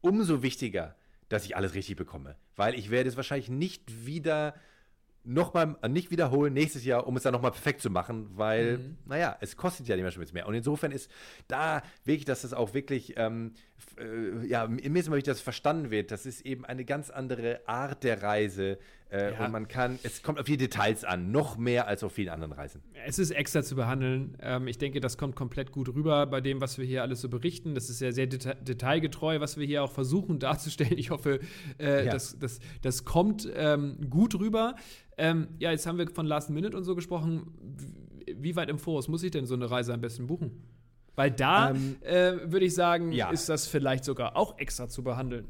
umso 0.00 0.42
wichtiger, 0.42 0.96
dass 1.28 1.44
ich 1.44 1.56
alles 1.56 1.74
richtig 1.74 1.96
bekomme. 1.96 2.36
Weil 2.58 2.74
ich 2.74 2.90
werde 2.90 3.08
es 3.08 3.16
wahrscheinlich 3.16 3.48
nicht 3.48 4.04
wieder 4.04 4.54
nochmal 5.24 5.76
nicht 5.88 6.10
wiederholen 6.10 6.54
nächstes 6.54 6.84
Jahr, 6.84 7.06
um 7.06 7.16
es 7.16 7.22
dann 7.22 7.32
nochmal 7.32 7.50
perfekt 7.50 7.82
zu 7.82 7.90
machen, 7.90 8.30
weil, 8.34 8.78
naja, 9.04 9.36
es 9.40 9.56
kostet 9.56 9.86
ja 9.86 9.94
nicht 9.94 10.02
mehr 10.02 10.10
mehr. 10.32 10.46
Und 10.46 10.54
insofern 10.54 10.90
ist 10.90 11.10
da 11.48 11.82
wirklich, 12.04 12.24
dass 12.24 12.42
das 12.42 12.54
auch 12.54 12.72
wirklich, 12.72 13.14
ähm, 13.16 13.52
äh, 13.98 14.46
ja, 14.46 14.66
mir 14.66 14.80
ist 14.80 15.10
wichtig, 15.10 15.24
dass 15.24 15.38
es 15.38 15.42
verstanden 15.42 15.90
wird. 15.90 16.10
Das 16.10 16.24
ist 16.24 16.46
eben 16.46 16.64
eine 16.64 16.84
ganz 16.84 17.10
andere 17.10 17.60
Art 17.66 18.04
der 18.04 18.22
Reise 18.22 18.78
äh, 19.10 19.32
Ja. 19.32 19.44
und 19.46 19.52
man 19.52 19.68
kann, 19.68 19.98
es 20.02 20.22
kommt 20.22 20.38
auf 20.38 20.46
die 20.46 20.56
Details 20.56 21.04
an, 21.04 21.30
noch 21.30 21.56
mehr 21.56 21.86
als 21.88 22.02
auf 22.04 22.12
vielen 22.12 22.28
anderen 22.28 22.52
Reisen. 22.52 22.82
Es 23.06 23.18
ist 23.18 23.30
extra 23.30 23.62
zu 23.62 23.74
behandeln. 23.76 24.36
Ähm, 24.40 24.68
ich 24.68 24.78
denke, 24.78 25.00
das 25.00 25.16
kommt 25.18 25.36
komplett 25.36 25.72
gut 25.72 25.88
rüber 25.94 26.26
bei 26.26 26.40
dem, 26.40 26.60
was 26.60 26.78
wir 26.78 26.84
hier 26.84 27.02
alles 27.02 27.20
so 27.20 27.28
berichten. 27.28 27.74
Das 27.74 27.88
ist 27.90 28.00
ja 28.00 28.12
sehr 28.12 28.26
deta 28.26 28.54
detailgetreu, 28.54 29.40
was 29.40 29.56
wir 29.56 29.66
hier 29.66 29.82
auch 29.82 29.92
versuchen 29.92 30.38
darzustellen. 30.40 30.98
Ich 30.98 31.10
hoffe, 31.10 31.40
äh, 31.78 32.06
Ja. 32.06 32.12
das, 32.12 32.38
das, 32.38 32.58
das 32.82 33.04
kommt 33.04 33.48
ähm, 33.54 33.98
gut 34.10 34.34
rüber. 34.38 34.74
Ähm, 35.16 35.48
ja, 35.58 35.70
jetzt 35.70 35.86
haben 35.86 35.98
wir 35.98 36.08
von 36.10 36.26
Last 36.26 36.50
Minute 36.50 36.76
und 36.76 36.84
so 36.84 36.94
gesprochen. 36.94 37.52
Wie- 38.36 38.54
weit 38.56 38.68
im 38.68 38.78
Voraus 38.78 39.08
muss 39.08 39.22
ich 39.22 39.30
denn 39.30 39.46
so 39.46 39.54
eine 39.54 39.70
Reise 39.70 39.92
am 39.94 40.00
besten 40.00 40.26
buchen? 40.26 40.62
Weil 41.16 41.30
da 41.32 41.70
Ähm, 41.70 41.96
äh, 42.02 42.34
würde 42.52 42.66
ich 42.66 42.74
sagen, 42.74 43.10
ja. 43.10 43.30
ist 43.30 43.48
das 43.48 43.66
vielleicht 43.66 44.04
sogar 44.04 44.36
auch 44.36 44.58
extra 44.58 44.86
zu 44.88 45.02
behandeln. 45.02 45.46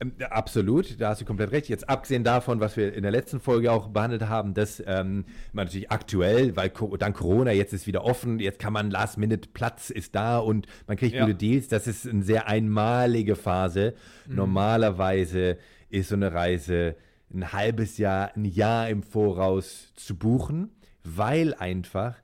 Ähm, 0.00 0.12
absolut, 0.30 1.00
da 1.00 1.10
hast 1.10 1.20
du 1.20 1.24
komplett 1.24 1.52
recht. 1.52 1.68
Jetzt 1.68 1.88
abgesehen 1.88 2.24
davon, 2.24 2.60
was 2.60 2.76
wir 2.76 2.94
in 2.94 3.02
der 3.02 3.12
letzten 3.12 3.38
Folge 3.38 3.70
auch 3.70 3.88
behandelt 3.88 4.28
haben, 4.28 4.54
dass 4.54 4.82
ähm, 4.86 5.24
man 5.52 5.66
natürlich 5.66 5.90
aktuell, 5.90 6.56
weil 6.56 6.70
dank 6.98 7.16
Corona 7.16 7.52
jetzt 7.52 7.72
ist 7.72 7.86
wieder 7.86 8.04
offen, 8.04 8.38
jetzt 8.38 8.58
kann 8.58 8.72
man 8.72 8.90
Last 8.90 9.18
Minute 9.18 9.48
Platz 9.52 9.90
ist 9.90 10.14
da 10.14 10.38
und 10.38 10.66
man 10.86 10.96
kriegt 10.96 11.14
Ja. 11.14 11.26
gute 11.26 11.34
Deals. 11.34 11.68
Das 11.68 11.86
ist 11.86 12.08
eine 12.08 12.22
sehr 12.22 12.48
einmalige 12.48 13.36
Phase. 13.36 13.94
Normalerweise 14.26 15.58
ist 15.90 16.08
so 16.08 16.14
eine 16.14 16.32
Reise 16.32 16.96
ein 17.32 17.52
halbes 17.52 17.98
Jahr, 17.98 18.32
ein 18.36 18.44
Jahr 18.44 18.88
im 18.88 19.02
Voraus 19.02 19.92
zu 19.94 20.16
buchen, 20.16 20.70
weil 21.04 21.54
einfach 21.54 22.16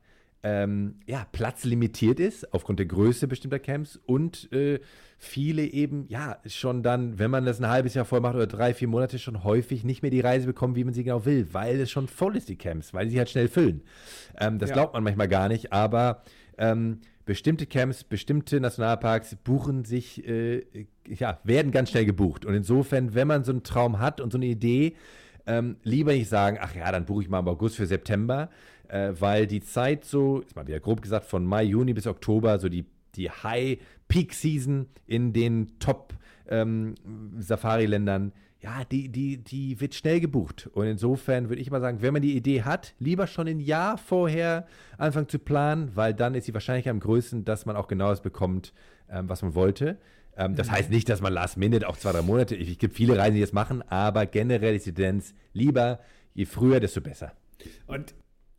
ähm, 0.48 1.00
ja, 1.06 1.26
platzlimitiert 1.32 2.20
ist 2.20 2.54
aufgrund 2.54 2.78
der 2.78 2.86
Größe 2.86 3.26
bestimmter 3.26 3.58
Camps 3.58 3.98
und 4.06 4.52
äh, 4.52 4.78
viele 5.18 5.64
eben, 5.64 6.06
ja, 6.06 6.38
schon 6.46 6.84
dann, 6.84 7.18
wenn 7.18 7.32
man 7.32 7.44
das 7.44 7.58
ein 7.58 7.68
halbes 7.68 7.94
Jahr 7.94 8.04
voll 8.04 8.20
macht 8.20 8.36
oder 8.36 8.46
drei, 8.46 8.72
vier 8.72 8.86
Monate, 8.86 9.18
schon 9.18 9.42
häufig 9.42 9.82
nicht 9.82 10.02
mehr 10.02 10.12
die 10.12 10.20
Reise 10.20 10.46
bekommen, 10.46 10.76
wie 10.76 10.84
man 10.84 10.94
sie 10.94 11.02
genau 11.02 11.24
will, 11.24 11.48
weil 11.50 11.80
es 11.80 11.90
schon 11.90 12.06
voll 12.06 12.36
ist, 12.36 12.48
die 12.48 12.54
Camps, 12.54 12.94
weil 12.94 13.10
sie 13.10 13.18
halt 13.18 13.28
schnell 13.28 13.48
füllen. 13.48 13.82
Ähm, 14.38 14.60
das 14.60 14.70
ja. 14.70 14.74
glaubt 14.74 14.94
man 14.94 15.02
manchmal 15.02 15.26
gar 15.26 15.48
nicht, 15.48 15.72
aber 15.72 16.22
ähm, 16.58 17.00
bestimmte 17.24 17.66
Camps, 17.66 18.04
bestimmte 18.04 18.60
Nationalparks 18.60 19.34
buchen 19.42 19.84
sich, 19.84 20.28
äh, 20.28 20.64
ja, 21.08 21.40
werden 21.42 21.72
ganz 21.72 21.90
schnell 21.90 22.06
gebucht. 22.06 22.44
Und 22.44 22.54
insofern, 22.54 23.16
wenn 23.16 23.26
man 23.26 23.42
so 23.42 23.50
einen 23.50 23.64
Traum 23.64 23.98
hat 23.98 24.20
und 24.20 24.30
so 24.30 24.38
eine 24.38 24.46
Idee, 24.46 24.94
ähm, 25.46 25.76
lieber 25.82 26.12
nicht 26.12 26.28
sagen, 26.28 26.58
ach 26.60 26.74
ja, 26.74 26.90
dann 26.92 27.04
buche 27.04 27.22
ich 27.22 27.28
mal 27.28 27.40
im 27.40 27.48
August 27.48 27.76
für 27.76 27.86
September, 27.86 28.48
äh, 28.88 29.12
weil 29.18 29.46
die 29.46 29.60
Zeit 29.60 30.04
so, 30.04 30.40
ist 30.40 30.56
mal 30.56 30.66
wieder 30.66 30.80
grob 30.80 31.00
gesagt, 31.02 31.26
von 31.26 31.44
Mai, 31.44 31.64
Juni 31.64 31.92
bis 31.94 32.06
Oktober, 32.06 32.58
so 32.58 32.68
die, 32.68 32.84
die 33.14 33.30
High-Peak-Season 33.30 34.86
in 35.06 35.32
den 35.32 35.78
Top-Safari-Ländern, 35.78 38.22
ähm, 38.22 38.32
ja, 38.60 38.82
die, 38.90 39.08
die, 39.08 39.38
die 39.38 39.80
wird 39.80 39.94
schnell 39.94 40.20
gebucht. 40.20 40.68
Und 40.72 40.86
insofern 40.86 41.48
würde 41.48 41.62
ich 41.62 41.70
mal 41.70 41.80
sagen, 41.80 42.02
wenn 42.02 42.12
man 42.12 42.22
die 42.22 42.36
Idee 42.36 42.62
hat, 42.62 42.94
lieber 42.98 43.26
schon 43.26 43.46
ein 43.46 43.60
Jahr 43.60 43.98
vorher 43.98 44.66
anfangen 44.98 45.28
zu 45.28 45.38
planen, 45.38 45.92
weil 45.94 46.14
dann 46.14 46.34
ist 46.34 46.48
die 46.48 46.54
Wahrscheinlichkeit 46.54 46.90
am 46.90 47.00
größten, 47.00 47.44
dass 47.44 47.66
man 47.66 47.76
auch 47.76 47.86
genau 47.86 48.08
das 48.08 48.22
bekommt, 48.22 48.72
ähm, 49.10 49.28
was 49.28 49.42
man 49.42 49.54
wollte. 49.54 49.98
Ähm, 50.36 50.56
das 50.56 50.68
mhm. 50.68 50.72
heißt 50.72 50.90
nicht, 50.90 51.08
dass 51.08 51.20
man 51.20 51.32
last 51.32 51.56
minute 51.56 51.88
auch 51.88 51.96
zwei, 51.96 52.12
drei 52.12 52.22
Monate, 52.22 52.56
es 52.56 52.78
gibt 52.78 52.94
viele 52.94 53.16
Reisen, 53.16 53.34
die 53.34 53.40
das 53.40 53.52
machen, 53.52 53.82
aber 53.88 54.26
generell 54.26 54.74
ist 54.74 54.86
die 54.86 54.92
Tendenz 54.92 55.34
lieber, 55.52 56.00
je 56.34 56.44
früher, 56.44 56.80
desto 56.80 57.00
besser. 57.00 57.32
Und 57.86 58.14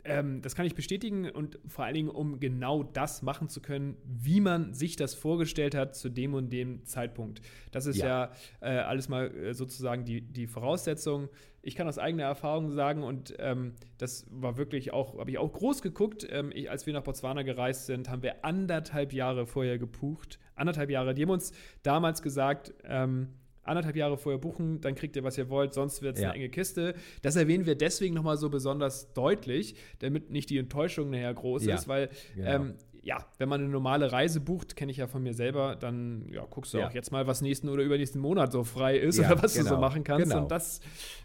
ähm, 0.08 0.42
das 0.42 0.56
kann 0.56 0.66
ich 0.66 0.76
bestätigen 0.76 1.30
und 1.30 1.60
vor 1.68 1.86
allen 1.86 1.94
Dingen, 1.94 2.10
um 2.10 2.40
genau 2.40 2.84
das 2.84 3.22
machen 3.22 3.50
zu 3.50 3.62
können, 3.62 3.98
wie 4.06 4.42
man 4.42 4.74
sich 4.74 4.96
das 4.96 5.14
vorgestellt 5.14 5.76
hat 5.76 5.96
zu 5.96 6.10
dem 6.10 6.34
und 6.34 6.52
dem 6.52 6.86
Zeitpunkt. 6.86 7.42
Das 7.72 7.86
ist 7.86 7.98
ja, 7.98 8.32
ja 8.62 8.78
äh, 8.80 8.80
alles 8.80 9.10
mal 9.10 9.36
äh, 9.36 9.54
sozusagen 9.54 10.06
die, 10.06 10.22
die 10.22 10.48
Voraussetzung. 10.48 11.30
Ich 11.62 11.76
kann 11.76 11.88
aus 11.88 11.98
eigener 11.98 12.24
Erfahrung 12.24 12.72
sagen 12.72 13.04
und 13.04 13.36
ähm, 13.40 13.74
das 13.98 14.26
war 14.30 14.58
wirklich 14.58 14.94
auch, 14.94 15.20
habe 15.20 15.30
ich 15.30 15.38
auch 15.38 15.52
groß 15.52 15.82
geguckt. 15.82 16.26
Ähm, 16.30 16.52
ich, 16.54 16.70
als 16.72 16.86
wir 16.86 16.94
nach 16.94 17.04
Botswana 17.04 17.42
gereist 17.42 17.86
sind, 17.86 18.10
haben 18.10 18.24
wir 18.24 18.46
anderthalb 18.46 19.12
Jahre 19.14 19.46
vorher 19.46 19.78
gebucht. 19.78 20.40
Anderthalb 20.56 20.90
Jahre. 20.90 21.14
Die 21.14 21.24
haben 21.24 21.30
uns 21.30 21.52
damals 21.84 22.22
gesagt, 22.22 22.74
ähm, 22.86 23.34
anderthalb 23.68 23.96
Jahre 23.96 24.18
vorher 24.18 24.40
buchen, 24.40 24.82
dann 24.82 24.96
kriegt 24.96 25.16
ihr, 25.16 25.24
was 25.24 25.38
ihr 25.38 25.50
wollt, 25.50 25.74
sonst 25.74 26.02
wird 26.02 26.16
es 26.16 26.22
ja. 26.22 26.30
eine 26.30 26.38
enge 26.38 26.50
Kiste. 26.50 26.96
Das 27.22 27.36
erwähnen 27.36 27.66
wir 27.66 27.76
deswegen 27.76 28.16
nochmal 28.16 28.38
so 28.38 28.50
besonders 28.50 29.14
deutlich, 29.14 29.76
damit 30.00 30.30
nicht 30.30 30.50
die 30.50 30.58
Enttäuschung 30.58 31.10
nachher 31.10 31.34
groß 31.34 31.66
ja. 31.66 31.76
ist, 31.76 31.88
weil 31.88 32.10
genau. 32.36 32.50
ähm, 32.50 32.74
ja, 33.08 33.26
wenn 33.38 33.48
man 33.48 33.62
eine 33.62 33.70
normale 33.70 34.12
Reise 34.12 34.42
bucht, 34.42 34.76
kenne 34.76 34.92
ich 34.92 34.98
ja 34.98 35.08
von 35.08 35.24
mir 35.24 35.34
selber, 35.34 35.78
dann 35.78 36.28
ja, 36.30 36.46
guckst 36.50 36.74
du 36.74 36.80
ja. 36.80 36.88
auch 36.88 36.92
jetzt 36.92 37.10
mal, 37.10 37.26
was 37.26 37.42
nächsten 37.42 37.70
oder 37.70 37.82
übernächsten 37.82 38.20
Monat 38.20 38.52
so 38.52 38.66
frei 38.66 38.98
ist 38.98 39.18
oder 39.18 39.42
was 39.42 39.54
genau. 39.54 39.64
du 39.64 39.70
so 39.70 39.76
genau. 39.76 39.80
machen 39.80 40.04
kannst. 40.04 40.30
Genau. 40.30 40.42
Und 40.42 40.52
das 40.52 40.82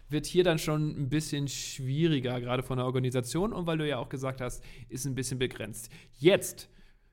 wird 0.07 0.25
hier 0.25 0.45
dann 0.45 0.59
schon 0.59 0.91
ein 0.97 1.09
bisschen 1.09 1.49
schwieriger, 1.49 2.39
gerade 2.39 2.63
von 2.63 2.77
der 2.77 2.85
Organisation. 2.85 3.51
Und 3.51 3.67
weil 3.67 3.77
du 3.77 3.85
ja 3.85 3.97
auch 3.97 4.07
gesagt 4.07 4.39
hast, 4.39 4.63
ist 4.87 5.05
ein 5.05 5.13
bisschen 5.13 5.39
begrenzt. 5.39 5.89
Jetzt, 6.19 6.69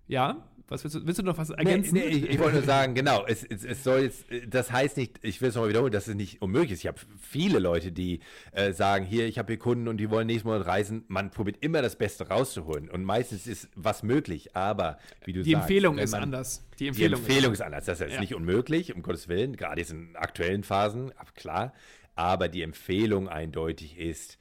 ja, 0.07 0.49
was 0.71 0.85
willst 0.85 0.97
du, 0.97 1.05
willst 1.05 1.19
du 1.19 1.25
noch 1.25 1.37
was 1.37 1.51
ergänzen? 1.51 1.95
Nee, 1.95 2.07
nee, 2.07 2.17
ich, 2.17 2.31
ich, 2.31 2.39
wollte 2.39 2.59
nur 2.59 2.65
sagen, 2.65 2.95
genau, 2.95 3.27
es, 3.27 3.45
es, 3.45 3.65
es, 3.65 3.83
soll 3.83 4.03
jetzt, 4.03 4.25
das 4.49 4.71
heißt 4.71 4.97
nicht, 4.97 5.19
ich 5.23 5.41
will 5.43 5.49
es 5.49 5.57
nochmal 5.57 5.71
wiederholen, 5.71 5.93
dass 5.93 6.07
es 6.07 6.15
nicht 6.15 6.41
unmöglich 6.41 6.73
ist. 6.73 6.81
Ich 6.81 6.87
habe 6.87 6.99
viele 7.21 7.59
Leute, 7.59 7.91
die 7.91 8.21
äh, 8.53 8.73
sagen, 8.73 9.05
hier, 9.05 9.27
ich 9.27 9.39
habe 9.39 9.53
hier 9.53 9.59
Kunden 9.59 9.89
und 9.89 9.97
die 9.97 10.11
wollen 10.11 10.29
nächsten 10.29 10.49
Monat 10.49 10.67
reisen. 10.67 11.05
Man 11.09 11.31
probiert 11.31 11.59
immer 11.61 11.83
das 11.83 11.97
Beste 11.97 12.29
rauszuholen 12.29 12.89
und 12.89 13.03
meistens 13.03 13.49
ist 13.49 13.69
was 13.75 14.05
möglich, 14.05 14.55
aber 14.55 14.99
wie 15.25 15.33
du 15.33 15.43
die 15.43 15.53
sagst. 15.53 15.65
Empfehlung 15.65 15.99
ist 15.99 16.15
anders. 16.15 16.65
Die 16.79 16.87
Empfehlung, 16.87 17.21
die 17.21 17.27
Empfehlung 17.27 17.53
ist 17.53 17.61
anders. 17.63 17.85
Das 17.87 18.01
ist 18.01 18.13
ja. 18.13 18.21
nicht 18.21 18.37
unmöglich, 18.37 18.95
um 18.95 19.03
Gottes 19.03 19.27
Willen, 19.27 19.57
gerade 19.57 19.81
jetzt 19.81 19.91
in 19.91 20.15
aktuellen 20.15 20.63
Phasen, 20.63 21.13
klar. 21.35 21.75
Aber 22.15 22.49
die 22.49 22.63
Empfehlung 22.63 23.29
eindeutig 23.29 23.99
ist, 23.99 24.39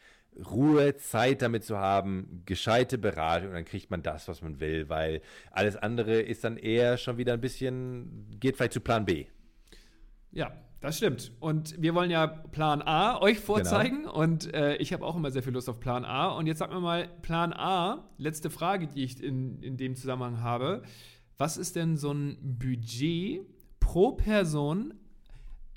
Ruhe, 0.51 0.95
Zeit 0.95 1.41
damit 1.41 1.63
zu 1.63 1.77
haben, 1.77 2.43
gescheite 2.45 2.97
Beratung 2.97 3.49
und 3.49 3.55
dann 3.55 3.65
kriegt 3.65 3.91
man 3.91 4.01
das, 4.01 4.27
was 4.27 4.41
man 4.41 4.59
will, 4.59 4.89
weil 4.89 5.21
alles 5.51 5.75
andere 5.75 6.21
ist 6.21 6.43
dann 6.43 6.57
eher 6.57 6.97
schon 6.97 7.17
wieder 7.17 7.33
ein 7.33 7.41
bisschen, 7.41 8.27
geht 8.39 8.55
vielleicht 8.55 8.73
zu 8.73 8.81
Plan 8.81 9.05
B. 9.05 9.25
Ja, 10.31 10.51
das 10.81 10.97
stimmt. 10.97 11.33
Und 11.39 11.81
wir 11.81 11.93
wollen 11.93 12.09
ja 12.09 12.27
Plan 12.27 12.81
A 12.81 13.19
euch 13.21 13.39
vorzeigen 13.39 14.03
genau. 14.03 14.15
und 14.15 14.53
äh, 14.53 14.75
ich 14.77 14.93
habe 14.93 15.05
auch 15.05 15.15
immer 15.15 15.31
sehr 15.31 15.43
viel 15.43 15.53
Lust 15.53 15.69
auf 15.69 15.79
Plan 15.79 16.05
A. 16.05 16.29
Und 16.29 16.47
jetzt 16.47 16.59
sag 16.59 16.71
mir 16.71 16.79
mal, 16.79 17.09
Plan 17.21 17.51
A, 17.51 18.09
letzte 18.17 18.49
Frage, 18.49 18.87
die 18.87 19.03
ich 19.03 19.21
in, 19.21 19.61
in 19.61 19.75
dem 19.75 19.95
Zusammenhang 19.95 20.41
habe. 20.41 20.83
Was 21.37 21.57
ist 21.57 21.75
denn 21.75 21.97
so 21.97 22.11
ein 22.11 22.37
Budget 22.41 23.45
pro 23.79 24.13
Person 24.13 24.93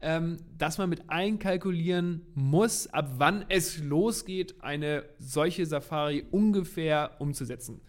ähm, 0.03 0.39
dass 0.59 0.79
man 0.79 0.91
mit 0.91 1.09
einkalkulieren 1.09 2.27
muss, 2.35 2.89
ab 2.89 3.13
wann 3.19 3.45
es 3.49 3.79
losgeht, 3.79 4.57
eine 4.61 5.05
solche 5.19 5.65
Safari 5.65 6.27
ungefähr 6.31 7.13
umzusetzen. 7.19 7.81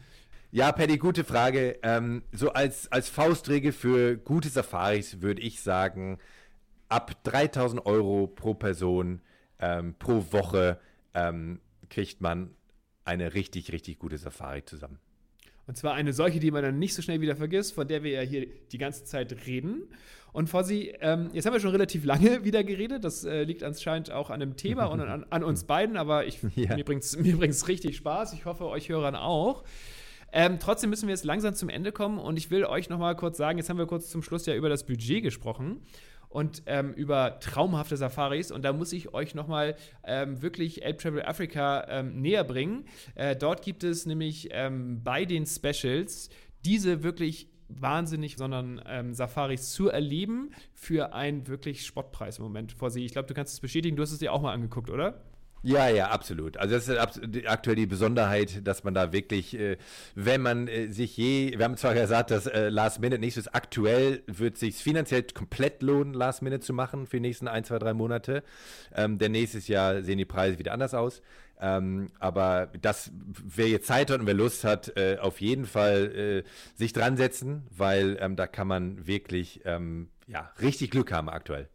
Ja, 0.52 0.72
Paddy, 0.72 0.98
gute 0.98 1.24
Frage. 1.24 1.80
Ähm, 1.82 2.22
so 2.32 2.54
als, 2.54 2.92
als 2.92 3.10
Faustregel 3.10 3.72
für 3.72 4.18
gute 4.18 4.50
Safaris 4.50 5.22
würde 5.22 5.42
ich 5.42 5.62
sagen, 5.62 6.20
ab 6.90 7.24
3000 7.24 7.86
Euro 7.88 8.28
pro 8.28 8.54
Person 8.54 9.22
ähm, 9.60 9.96
pro 9.98 10.32
Woche 10.32 10.80
ähm, 11.16 11.60
kriegt 11.90 12.22
man 12.22 12.52
eine 13.04 13.34
richtig, 13.34 13.72
richtig 13.72 13.98
gute 13.98 14.18
Safari 14.18 14.64
zusammen. 14.64 15.00
Und 15.66 15.78
zwar 15.78 15.94
eine 15.94 16.14
solche, 16.14 16.40
die 16.40 16.52
man 16.52 16.62
dann 16.62 16.80
nicht 16.80 16.94
so 16.94 17.02
schnell 17.02 17.22
wieder 17.22 17.36
vergisst, 17.36 17.74
von 17.74 17.88
der 17.88 18.04
wir 18.04 18.12
ja 18.12 18.22
hier 18.22 18.48
die 18.72 18.78
ganze 18.78 19.06
Zeit 19.06 19.46
reden. 19.46 19.84
Und 20.34 20.50
Fossi, 20.50 20.94
ähm, 21.00 21.30
jetzt 21.32 21.46
haben 21.46 21.54
wir 21.54 21.60
schon 21.60 21.72
relativ 21.72 22.04
lange 22.06 22.44
wieder 22.44 22.64
geredet. 22.64 23.04
Das 23.04 23.24
äh, 23.24 23.44
liegt 23.44 23.64
anscheinend 23.64 24.12
auch 24.12 24.30
an 24.30 24.40
dem 24.40 24.58
Thema 24.58 24.86
und 24.86 25.00
an, 25.00 25.26
an 25.30 25.44
uns 25.44 25.64
beiden, 25.64 25.96
aber 25.96 26.26
ich, 26.26 26.40
ja. 26.56 26.76
mir 26.76 26.84
bringt 26.84 27.04
es 27.04 27.18
mir 27.18 27.38
bringt's 27.38 27.68
richtig 27.68 27.96
Spaß. 27.98 28.34
Ich 28.34 28.46
hoffe, 28.46 28.66
euch 28.66 28.90
Hörern 28.90 29.16
auch. 29.16 29.64
Ähm, 30.36 30.58
trotzdem 30.60 30.90
müssen 30.90 31.08
wir 31.08 31.14
jetzt 31.14 31.26
langsam 31.26 31.54
zum 31.54 31.70
Ende 31.70 31.92
kommen 31.92 32.18
und 32.18 32.38
ich 32.38 32.50
will 32.50 32.66
euch 32.66 32.90
noch 32.90 32.98
mal 32.98 33.16
kurz 33.16 33.38
sagen, 33.38 33.60
jetzt 33.60 33.70
haben 33.70 33.78
wir 33.78 33.86
kurz 33.86 34.10
zum 34.10 34.24
Schluss 34.24 34.48
ja 34.48 34.56
über 34.56 34.68
das 34.68 34.84
Budget 34.84 35.22
gesprochen 35.22 35.82
und 36.34 36.64
ähm, 36.66 36.94
über 36.94 37.40
traumhafte 37.40 37.96
Safaris. 37.96 38.52
Und 38.52 38.64
da 38.64 38.74
muss 38.74 38.92
ich 38.92 39.14
euch 39.14 39.36
nochmal 39.36 39.76
ähm, 40.04 40.42
wirklich 40.42 40.84
Ape 40.84 40.98
Travel 40.98 41.24
Africa 41.24 41.86
ähm, 41.88 42.22
näher 42.22 42.44
bringen. 42.44 42.86
Äh, 43.16 43.36
dort 43.36 43.62
gibt 43.62 43.84
es 43.84 44.06
nämlich 44.06 44.50
ähm, 44.52 45.04
bei 45.04 45.26
den 45.26 45.46
Specials 45.46 46.30
diese 46.66 47.04
wirklich 47.04 47.50
wahnsinnig, 47.70 48.38
sondern 48.38 48.82
ähm, 48.88 49.14
Safaris 49.14 49.72
zu 49.72 49.90
erleben 49.90 50.52
für 50.74 51.14
einen 51.14 51.48
wirklich 51.48 51.86
Spottpreis 51.86 52.40
im 52.40 52.44
Moment 52.44 52.72
vor 52.72 52.90
sie. 52.90 53.06
Ich 53.06 53.12
glaube, 53.12 53.28
du 53.28 53.34
kannst 53.34 53.54
es 53.54 53.60
bestätigen. 53.60 53.96
Du 53.96 54.02
hast 54.02 54.12
es 54.12 54.20
dir 54.20 54.34
auch 54.34 54.42
mal 54.42 54.54
angeguckt, 54.54 54.90
oder? 54.90 55.22
Ja, 55.66 55.88
ja, 55.88 56.10
absolut. 56.10 56.58
Also 56.58 56.76
das 56.76 56.90
ist 56.90 57.48
aktuell 57.48 57.78
die 57.78 57.86
Besonderheit, 57.86 58.68
dass 58.68 58.84
man 58.84 58.94
da 58.94 59.14
wirklich, 59.14 59.58
äh, 59.58 59.78
wenn 60.14 60.42
man 60.42 60.68
äh, 60.68 60.90
sich 60.90 61.16
je, 61.16 61.58
wir 61.58 61.64
haben 61.64 61.78
zwar 61.78 61.94
gesagt, 61.94 62.32
dass 62.32 62.48
äh, 62.48 62.68
Last 62.68 63.00
Minute 63.00 63.20
nicht 63.20 63.36
so 63.36 63.40
ist, 63.40 63.56
aktuell 63.56 64.24
wird 64.28 64.58
sich 64.58 64.76
finanziell 64.76 65.24
komplett 65.24 65.82
lohnen, 65.82 66.14
Last 66.14 66.42
Minute 66.42 66.60
zu 66.60 66.74
machen 66.74 67.08
für 67.08 67.16
die 67.16 67.22
nächsten 67.22 67.48
ein, 67.48 67.64
zwei, 67.64 67.80
drei 67.80 67.94
Monate. 67.94 68.44
Ähm, 68.94 69.18
denn 69.18 69.32
nächstes 69.32 69.70
Jahr 69.70 70.04
sehen 70.04 70.18
die 70.18 70.26
Preise 70.26 70.60
wieder 70.60 70.74
anders 70.74 70.94
aus. 70.94 71.22
Ähm, 71.62 72.10
aber 72.20 72.70
das, 72.82 73.10
wer 73.14 73.70
jetzt 73.70 73.88
Zeit 73.88 74.12
hat 74.12 74.20
und 74.20 74.26
wer 74.26 74.34
Lust 74.34 74.66
hat, 74.66 74.98
äh, 74.98 75.18
auf 75.22 75.40
jeden 75.40 75.66
Fall 75.66 76.44
äh, 76.44 76.78
sich 76.78 76.92
dran 76.92 77.16
setzen, 77.16 77.64
weil 77.70 78.18
ähm, 78.20 78.36
da 78.36 78.48
kann 78.48 78.68
man 78.68 79.08
wirklich 79.08 79.62
ähm, 79.64 80.10
ja, 80.28 80.52
richtig 80.62 80.92
Glück 80.92 81.14
haben 81.14 81.30
aktuell. 81.30 81.70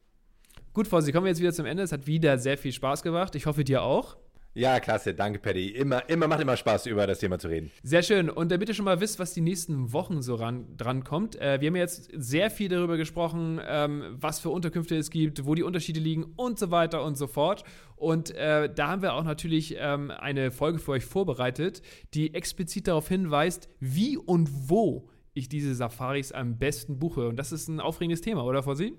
Gut, 0.79 0.87
Fossi, 0.87 1.11
kommen 1.11 1.25
wir 1.25 1.31
jetzt 1.31 1.41
wieder 1.41 1.53
zum 1.53 1.67
Ende. 1.67 1.83
Es 1.83 1.91
hat 1.91 2.07
wieder 2.07 2.39
sehr 2.39 2.57
viel 2.57 2.71
Spaß 2.71 3.03
gemacht. 3.03 3.35
Ich 3.35 3.47
hoffe, 3.47 3.65
dir 3.65 3.83
auch. 3.83 4.17
Ja, 4.55 4.79
klasse. 4.79 5.13
Danke, 5.13 5.41
Paddy. 5.41 5.71
Immer, 5.71 6.09
immer 6.09 6.29
macht 6.29 6.41
immer 6.41 6.57
Spaß, 6.57 6.87
über 6.87 7.05
das 7.05 7.19
Thema 7.19 7.41
zu 7.41 7.49
reden. 7.49 7.73
Sehr 7.83 8.05
schön. 8.05 8.31
Und 8.31 8.53
damit 8.53 8.69
ihr 8.69 8.77
schon 8.77 8.85
mal 8.85 9.01
wisst, 9.01 9.19
was 9.19 9.35
die 9.35 9.41
nächsten 9.41 9.93
Wochen 9.93 10.23
so 10.23 10.37
ran, 10.37 10.77
dran 10.77 11.03
kommt, 11.03 11.35
äh, 11.35 11.61
wir 11.61 11.67
haben 11.67 11.75
jetzt 11.75 12.13
sehr 12.15 12.49
viel 12.49 12.69
darüber 12.69 12.97
gesprochen, 12.97 13.61
ähm, 13.67 14.05
was 14.21 14.39
für 14.39 14.51
Unterkünfte 14.51 14.95
es 14.95 15.11
gibt, 15.11 15.47
wo 15.47 15.57
die 15.57 15.65
Unterschiede 15.65 15.99
liegen 15.99 16.23
und 16.37 16.61
so 16.61 16.71
weiter 16.71 17.03
und 17.03 17.19
so 17.19 17.27
fort. 17.27 17.65
Und 17.97 18.31
äh, 18.37 18.73
da 18.73 18.87
haben 18.87 19.03
wir 19.03 19.15
auch 19.15 19.25
natürlich 19.25 19.75
ähm, 19.81 20.13
eine 20.13 20.53
Folge 20.53 20.79
für 20.79 20.93
euch 20.93 21.05
vorbereitet, 21.05 21.83
die 22.15 22.35
explizit 22.35 22.87
darauf 22.87 23.09
hinweist, 23.09 23.69
wie 23.81 24.17
und 24.17 24.49
wo 24.71 25.11
ich 25.35 25.49
diese 25.49 25.75
Safaris 25.75 26.31
am 26.31 26.57
besten 26.57 27.01
buche. 27.01 27.27
Und 27.27 27.37
das 27.37 27.51
ist 27.51 27.67
ein 27.67 27.81
aufregendes 27.81 28.21
Thema, 28.21 28.45
oder 28.45 28.63
Fossi? 28.63 28.95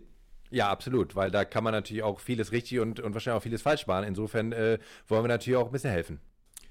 Ja, 0.52 0.70
absolut, 0.70 1.16
weil 1.16 1.32
da 1.32 1.46
kann 1.46 1.64
man 1.64 1.74
natürlich 1.74 2.04
auch 2.04 2.20
vieles 2.20 2.52
richtig 2.52 2.80
und, 2.80 3.00
und 3.00 3.14
wahrscheinlich 3.14 3.38
auch 3.38 3.44
vieles 3.44 3.62
falsch 3.62 3.86
machen. 3.88 4.08
Insofern 4.08 4.52
äh, 4.52 4.80
wollen 5.08 5.24
wir 5.24 5.28
natürlich 5.28 5.58
auch 5.58 5.68
ein 5.68 5.72
bisschen 5.72 5.92
helfen. 5.92 6.20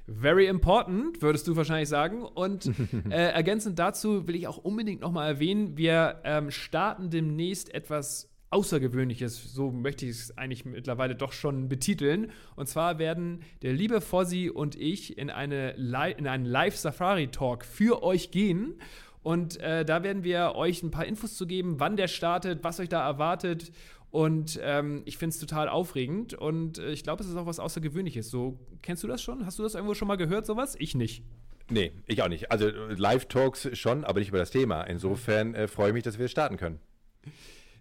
Very 0.07 0.47
important, 0.47 1.21
würdest 1.21 1.47
du 1.47 1.55
wahrscheinlich 1.55 1.88
sagen. 1.88 2.23
Und 2.23 2.67
äh, 3.11 3.31
ergänzend 3.31 3.79
dazu 3.79 4.27
will 4.27 4.37
ich 4.37 4.49
auch 4.49 4.59
unbedingt 4.59 5.01
nochmal 5.01 5.29
erwähnen, 5.29 5.77
wir 5.77 6.21
ähm, 6.25 6.51
starten 6.51 7.11
demnächst 7.11 7.73
etwas 7.75 8.29
Außergewöhnliches, 8.51 9.53
so 9.53 9.71
möchte 9.71 10.07
ich 10.07 10.12
es 10.12 10.38
eigentlich 10.38 10.64
mittlerweile 10.64 11.14
doch 11.14 11.33
schon 11.33 11.69
betiteln. 11.69 12.33
Und 12.57 12.67
zwar 12.67 12.99
werden 12.99 13.43
der 13.61 13.75
liebe 13.75 14.01
Fossi 14.01 14.49
und 14.49 14.75
ich 14.75 15.19
in, 15.19 15.29
eine 15.29 15.73
in 15.73 16.27
einen 16.27 16.47
Live-Safari-Talk 16.47 17.67
für 17.67 18.03
euch 18.03 18.31
gehen. 18.31 18.81
Und 19.22 19.61
äh, 19.61 19.85
da 19.85 20.02
werden 20.02 20.24
wir 20.24 20.54
euch 20.54 20.83
ein 20.83 20.90
paar 20.90 21.04
Infos 21.04 21.37
zu 21.37 21.46
geben, 21.46 21.81
wann 21.81 21.96
der 21.96 22.09
startet, 22.09 22.62
was 22.62 22.81
euch 22.81 22.88
da 22.88 23.07
erwartet. 23.07 23.72
Und 24.11 24.59
ähm, 24.62 25.02
ich 25.04 25.18
finde 25.18 25.35
es 25.35 25.38
total 25.38 25.68
aufregend 25.68 26.33
und 26.33 26.78
äh, 26.78 26.90
ich 26.92 27.02
glaube, 27.02 27.22
es 27.22 27.28
ist 27.28 27.37
auch 27.37 27.44
was 27.44 27.61
Außergewöhnliches. 27.61 28.31
So, 28.31 28.59
kennst 28.81 29.02
du 29.02 29.07
das 29.07 29.20
schon? 29.20 29.44
Hast 29.44 29.59
du 29.59 29.62
das 29.62 29.74
irgendwo 29.74 29.94
schon 29.94 30.09
mal 30.09 30.16
gehört, 30.16 30.46
sowas? 30.46 30.76
Ich 30.78 30.94
nicht. 30.94 31.22
Nee, 31.70 31.92
ich 32.07 32.22
auch 32.22 32.28
nicht. 32.28 32.50
Also 32.50 32.68
Live-Talks 32.68 33.76
schon, 33.76 34.04
aber 34.04 34.20
nicht 34.20 34.31
über 34.31 34.38
das 34.38 34.50
Thema. 34.50 34.83
Insofern 34.85 35.54
äh, 35.54 35.68
freue 35.68 35.88
ich 35.88 35.94
mich, 35.94 36.04
dass 36.04 36.18
wir 36.18 36.28
starten 36.28 36.57
können. 36.57 36.81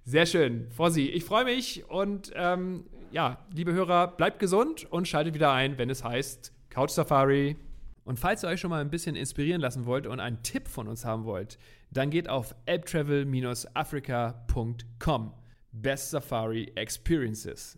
Sehr 0.04 0.26
schön. 0.26 0.68
Fossi, 0.70 1.06
ich 1.06 1.24
freue 1.24 1.46
mich 1.46 1.90
und 1.90 2.32
ähm, 2.36 2.86
ja, 3.12 3.40
liebe 3.54 3.74
Hörer, 3.74 4.08
bleibt 4.08 4.40
gesund 4.40 4.86
und 4.92 5.08
schaltet 5.08 5.34
wieder 5.34 5.54
ein, 5.54 5.78
wenn 5.78 5.90
es 5.90 6.04
heißt 6.04 6.54
Couch 6.70 6.90
Safari. 6.90 7.56
Und 8.08 8.20
falls 8.20 8.42
ihr 8.42 8.48
euch 8.48 8.62
schon 8.62 8.70
mal 8.70 8.80
ein 8.80 8.90
bisschen 8.90 9.18
inspirieren 9.18 9.60
lassen 9.60 9.86
wollt 9.86 10.08
und 10.08 10.22
einen 10.22 10.42
Tipp 10.42 10.70
von 10.70 10.88
uns 10.88 11.04
haben 11.04 11.26
wollt, 11.26 11.60
dann 11.92 12.10
geht 12.10 12.30
auf 12.30 12.56
elbtravel-africa.com. 12.66 15.34
Best 15.74 16.12
Safari 16.12 16.72
Experiences. 16.76 17.78